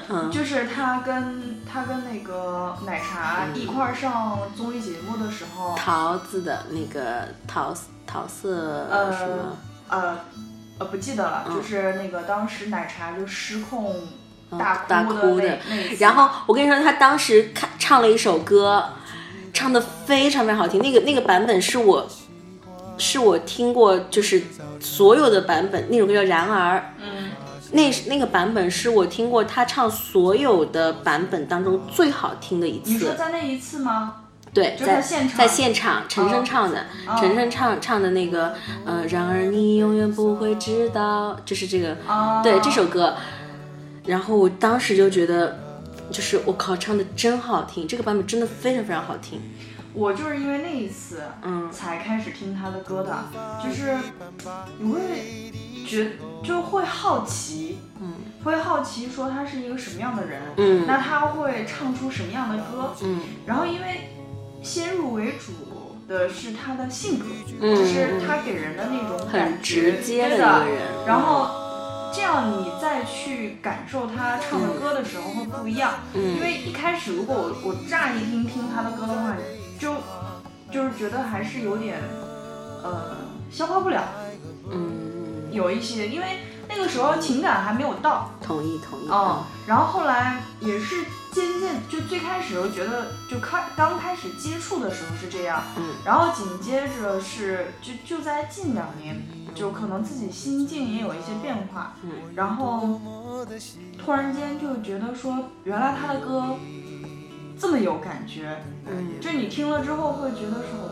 [0.09, 7.73] 嗯就是他跟他跟那个奶茶一块儿上综艺节目的时候，桃子的那个桃
[8.05, 9.57] 桃色呃什么？
[9.93, 10.19] 呃
[10.79, 13.95] 呃不记得了，嗯就是那个当时奶茶就失控
[14.51, 18.83] 嗯大大哭那哭的那一次然后我跟你说，他当时看唱了一首歌，
[19.53, 20.81] 唱的非常非常好听。
[20.81, 22.07] 那个那个版本是我
[22.97, 24.43] 是我听过，就是
[24.79, 26.77] 所有的版本，那首歌叫《然而》。
[26.99, 27.31] 嗯
[27.75, 33.17] 那那个版本是我听过他唱所有的版本当中最好听的一你说次。
[33.17, 34.22] 在那一次吗？
[34.53, 38.53] 对，就在在现场在现场，陈升哦唱的，哦陈升唱唱的那个，
[38.85, 43.15] 呃，然而你永远不会知道，就是这个，哦，对这首歌。
[44.05, 45.57] 然后我当时就觉得，
[46.11, 49.41] 就是我靠，唱的真好听，这个版本真的非常非常好听。
[49.93, 53.25] 我就是因为那一次，嗯才开始听他的歌的，
[53.63, 53.95] 就是
[54.79, 54.99] 你会
[55.87, 64.12] 觉就会好奇，嗯会好奇说他是一个什么样的人，嗯那他会唱出什么样的歌，嗯然后因为
[64.63, 65.51] 先入为主
[66.07, 67.25] 的是他的性格，
[67.59, 71.05] 嗯就是他给人的那种感很直接的一个人。
[71.05, 71.61] 然后。
[72.15, 79.35] 这样你再去感受他唱的歌的时候会不一样，嗯因为一开始如果我我乍一听听他的歌的话，
[79.79, 79.95] 就
[80.71, 81.97] 就是觉得还是有点
[82.83, 83.17] 呃
[83.49, 84.03] 消化不了，
[84.69, 86.37] 嗯，有一些因为
[86.69, 89.09] 那个时候情感还没有到同意同意。
[89.09, 90.97] 哦，然后后来也是
[91.33, 95.95] 渐渐就最开始我觉得就开刚开始接触的时候是这样，嗯。
[96.05, 99.19] 然后紧接着是就就在近两年，
[99.55, 102.11] 就可能自己心境也有一些变化，嗯。
[102.35, 103.01] 然后
[103.97, 106.55] 突然间就觉得说，原来他的歌
[107.59, 109.19] 这么有感觉，嗯。
[109.19, 110.89] 就你听了之后会觉得说，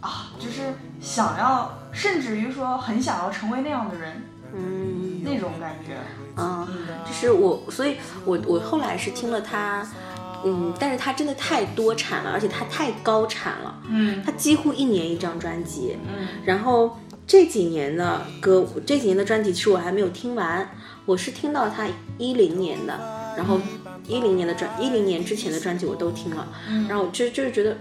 [0.00, 4.22] 啊，就是想要，甚至于说很想要成为那样的人，
[4.54, 5.22] 嗯。
[5.24, 5.96] 那种感觉。
[6.36, 9.86] 嗯，嗯，就是我，所以我我后来是听了他，
[10.44, 14.22] 嗯，但是他真的太多产了，而且他太高产了，嗯。
[14.24, 15.96] 他几乎一年一张专辑。
[16.08, 16.26] 嗯。
[16.44, 20.68] 然后这几年的歌，这几年的专辑其实我还没有听完，
[21.06, 21.86] 我是听到他
[22.18, 22.98] 一零年的，
[23.36, 23.60] 然后
[24.08, 26.88] 一零年的专，一零年之前的专辑我都听了，嗯。
[26.88, 27.76] 然后就就是觉得，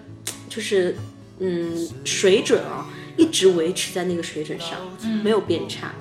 [0.48, 0.96] 就是
[1.40, 2.86] 嗯水准啊，
[3.18, 5.24] 一直维持在那个水准上，嗯。
[5.24, 5.92] 没有变差。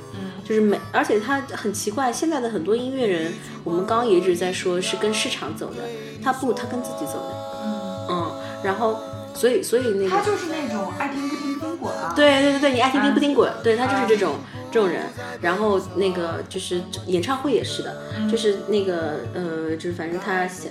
[0.50, 3.32] 嗯就是每，而且他很奇怪，现在的很多音乐人，
[3.62, 5.76] 我们刚刚也一直在说是跟市场走的，
[6.22, 8.32] 他不，他跟自己走的，嗯，嗯，
[8.64, 8.98] 然后
[9.32, 12.12] 所以所以那个，他就是那种爱听不听不听滚啊。
[12.16, 14.34] 对对对对，你爱听听嗯不听滚，对他就是这种
[14.72, 15.06] 这种人，
[15.40, 18.28] 然后那个就是演唱会也是的，嗯。
[18.28, 20.66] 就是那个呃，就是反正他想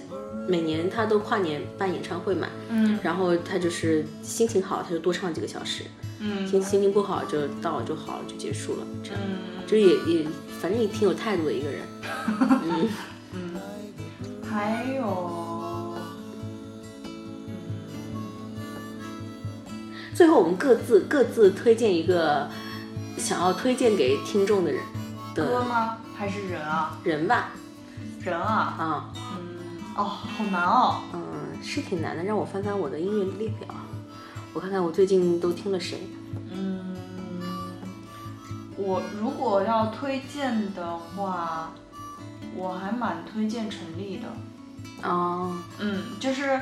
[0.46, 3.00] 每年他都跨年办演唱会嘛，嗯。
[3.02, 5.84] 然后他就是心情好他就多唱几个小时，
[6.22, 9.20] 嗯心心情不好就到了就好了就结束了，这样。
[9.24, 10.28] 嗯就是也也，
[10.60, 11.82] 反正也挺有态度的一个人。
[12.64, 12.90] 嗯，
[13.34, 13.62] 嗯，
[14.44, 15.94] 还有，
[20.16, 22.50] 最后我们各自各自推荐一个
[23.16, 24.82] 想要推荐给听众的人
[25.36, 25.98] 的歌吗？
[26.18, 26.98] 还是人啊？
[27.04, 27.52] 人吧。
[28.22, 28.76] 人啊？
[28.80, 29.46] 啊，嗯，
[29.98, 31.02] 哦，好难哦。
[31.14, 31.22] 嗯，
[31.62, 32.24] 是挺难的。
[32.24, 33.68] 让我翻翻我的音乐列表，
[34.54, 36.00] 我看看我最近都听了谁。
[36.52, 36.96] 嗯，
[38.78, 41.72] 我如果要推荐的话，
[42.56, 45.08] 我还蛮推荐陈粒的。
[45.08, 46.60] 哦，嗯，就是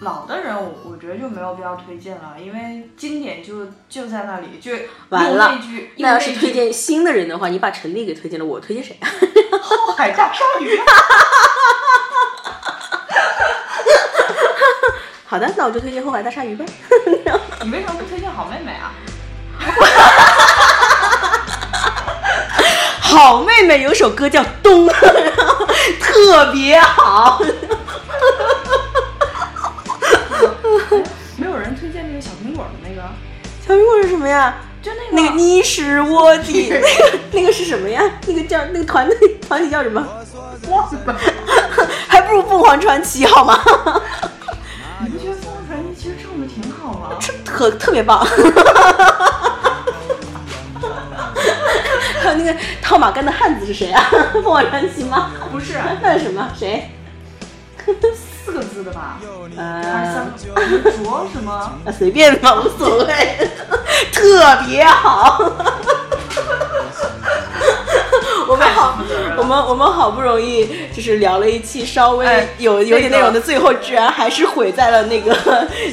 [0.00, 4.80] 老的人我，我觉得就没有必要推荐了，因为经典就就在那里，就用
[5.10, 9.06] 完了那句，要是推荐新的人的话，你把陈粒给推荐了，我推荐谁啊？
[9.62, 10.70] 后海大鲨鱼，
[15.30, 16.64] 好的，那我就推荐后海大鲨鱼吧。
[17.62, 18.90] 你为什么不推荐好妹妹啊？
[23.00, 24.88] 好妹妹有首歌叫《冬》，
[26.02, 27.40] 特别好。
[31.36, 33.02] 没有人推荐那个小苹果的那个，
[33.64, 34.56] 小苹果是什么呀？
[34.82, 36.80] 就那个那个你是我的，那个
[37.30, 38.02] 那个是什么呀？
[38.26, 39.16] 那个叫那个团队
[39.46, 40.04] 团体叫什么？
[40.68, 41.16] 忘了。
[42.08, 43.62] 还不如凤凰传奇好吗？
[46.90, 47.34] 唱的挺好吗？
[47.44, 48.26] 特特别棒。
[52.22, 54.04] 还有那个套马杆的汉子是谁啊？
[54.34, 55.30] 凤凰传奇吗？
[55.50, 56.48] 不是， 那是什么？
[56.58, 56.90] 谁？
[58.44, 59.18] 四个字的吧？
[59.56, 60.26] 呃
[61.02, 61.52] 卓什么？
[61.52, 63.48] 啊随便吧，无所谓，
[64.12, 65.40] 特别好。
[68.72, 68.98] 好，
[69.36, 75.36] 我们我们好不容易就是聊了一期稍微哎有有点内容的，最后居然还是毁在了那个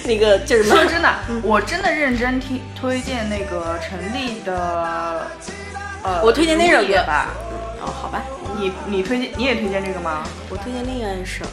[0.05, 0.85] 那个叫什么说？
[0.85, 1.13] 真的，
[1.43, 5.27] 我真的认真听推荐那个陈粒的，
[6.03, 7.29] 呃，我推荐那首歌吧。
[7.81, 8.23] 哦，好吧，
[8.59, 10.23] 你你推荐你也推荐这个吗？
[10.49, 11.45] 我推荐另外一首，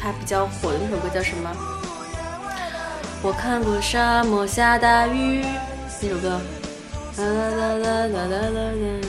[0.00, 1.50] 它比较火的那首歌叫什么？
[3.22, 5.44] 我看过沙漠下大雨，
[6.00, 6.40] 那首歌。
[7.18, 9.08] 啦啦啦啦啦啦啦。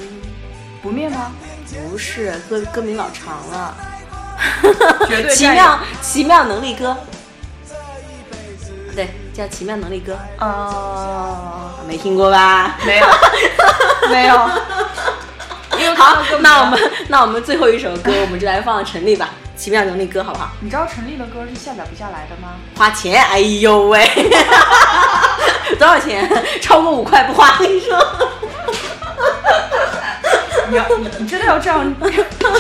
[0.82, 1.32] 不灭吗？
[1.74, 3.76] 不是，歌歌名老长了。
[5.07, 6.95] 绝对奇妙奇妙能力歌，
[8.95, 12.78] 对，叫奇妙能力歌，呃，没听过吧？
[12.86, 13.07] 没有，
[14.09, 14.49] 没有。
[15.80, 20.49] 因为好那我们那我们最后一首歌，我们就来放陈粒吧，《奇妙能力歌》，好不好？
[20.61, 22.55] 你知道陈粒的歌是下载不下来的吗？
[22.76, 24.07] 花钱，哎呦喂，
[25.78, 26.28] 多少钱？
[26.61, 27.97] 超过五块不花，跟你说。
[30.70, 31.95] 你要你你真的要这样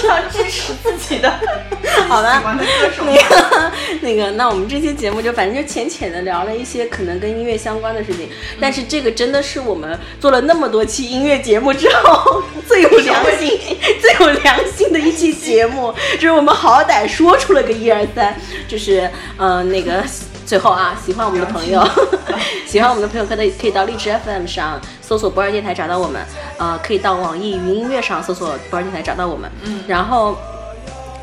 [0.01, 1.31] 这样支持自己的
[2.07, 8.29] 好吧喜欢的歌手吗那个那个，那我们这期节目就反正就浅浅的聊了一些可能跟音乐相关的事情，
[8.59, 13.59] 但是这个真的是我们做了那么多期音乐节目之后最有良心、
[14.01, 18.35] 最有良心的一期节目，就是我们好歹说出了个一二三，
[18.67, 20.03] 就是嗯、呃那个。
[20.47, 21.85] 最后啊，喜欢我们的朋友，
[22.65, 26.21] 喜欢我们的朋友可以可以到荔枝 FM 上搜索不二电台找到我们，
[26.57, 30.37] 呃，可以到网易云音乐上搜索不二电台找到我们，嗯，然后。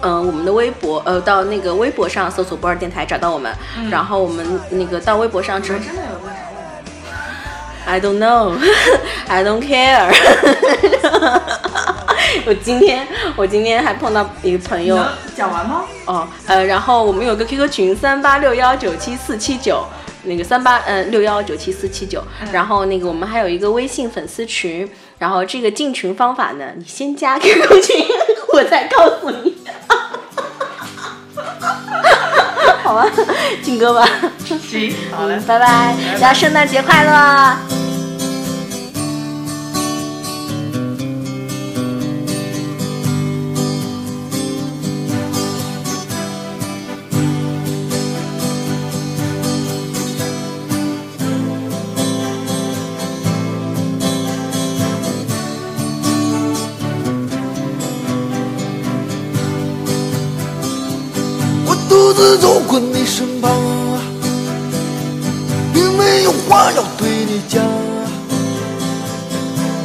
[0.06, 3.50] 嗯、我们的微博，呃，到那个微博上搜索“不二电台”找到我们，
[3.90, 6.68] 然后我们那个到微博上之后真的有在找我
[7.86, 8.52] ，I don't know,
[9.26, 10.12] I don't care。
[12.46, 13.06] 我今天
[13.36, 14.98] 我今天还碰到一个朋友，
[15.36, 15.84] 讲完吗？
[16.06, 19.84] 哦，呃，然后我们有个 QQ 群三八六幺九七四七九，
[20.24, 22.22] 那个三八嗯六幺九七四七九，
[22.52, 28.06] 然后那个我们还有一个微信粉丝群，然后这个进群方法呢，你先加 QQ 群，
[28.52, 29.54] 我再告诉你。
[32.82, 33.06] 好吧，
[33.62, 34.06] 进歌吧。
[34.44, 37.83] 行，好嘞嗯，拜拜，大家圣诞节快乐。
[62.04, 63.50] 独自走过你身旁，
[65.72, 67.64] 并没有话要对你讲。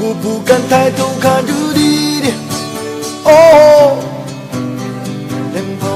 [0.02, 2.28] 我不敢抬头看着你的
[3.24, 3.96] 哦
[5.54, 5.90] 脸庞。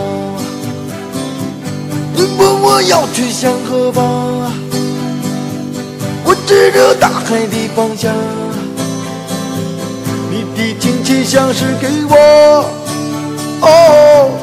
[2.15, 4.05] 你问我要去向何方，
[6.24, 8.15] 我指着大海的方向。
[10.32, 12.15] 你的亲切像是给我
[13.59, 14.42] 哦。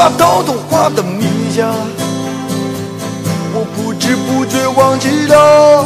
[0.00, 1.74] 无法逃脱花的迷香，
[3.52, 5.84] 我不知不觉忘记了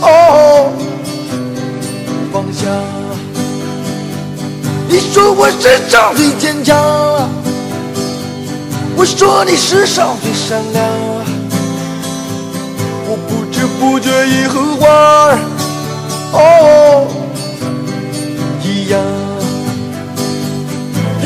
[0.00, 0.72] 哦
[2.32, 2.68] 方向。
[4.88, 6.76] 你说我世上最坚强，
[8.96, 10.84] 我说你世上最善良，
[13.06, 14.88] 我不知不觉已和花
[15.28, 15.38] 儿
[16.32, 17.06] 哦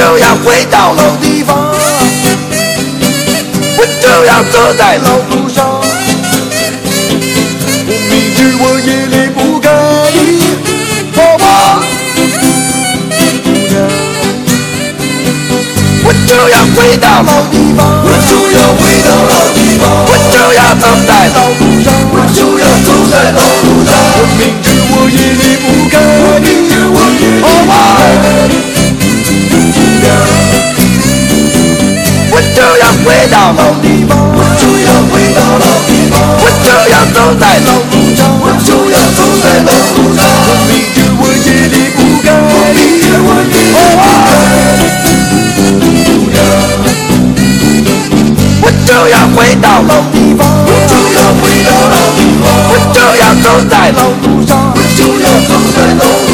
[0.00, 1.54] 就要回到老地方，
[3.76, 5.78] 我就要走在老路上。
[7.86, 9.68] 我明知我也离不开
[10.16, 10.56] 你，
[11.14, 11.84] 好吧，
[13.44, 13.76] 姑娘，
[16.02, 23.92] 我就要回到老地方，我就要回到老地方，我就要走在老路上，我就要走在老路上。
[24.16, 25.94] 我明知我也离不开
[26.40, 26.48] 你，
[27.44, 27.76] 好吧，
[33.04, 36.20] 回到老地方我就要回到老地方。
[36.38, 43.78] 我就要走在老路上我就要走在老路上我明天我也离不开我明天我也离不
[46.32, 46.40] 开
[48.62, 50.46] 我就要回到老地方。
[50.66, 52.44] 我就要回到老地方。
[52.68, 54.50] 我就要走在老路上。
[54.74, 56.30] 我就要走在老路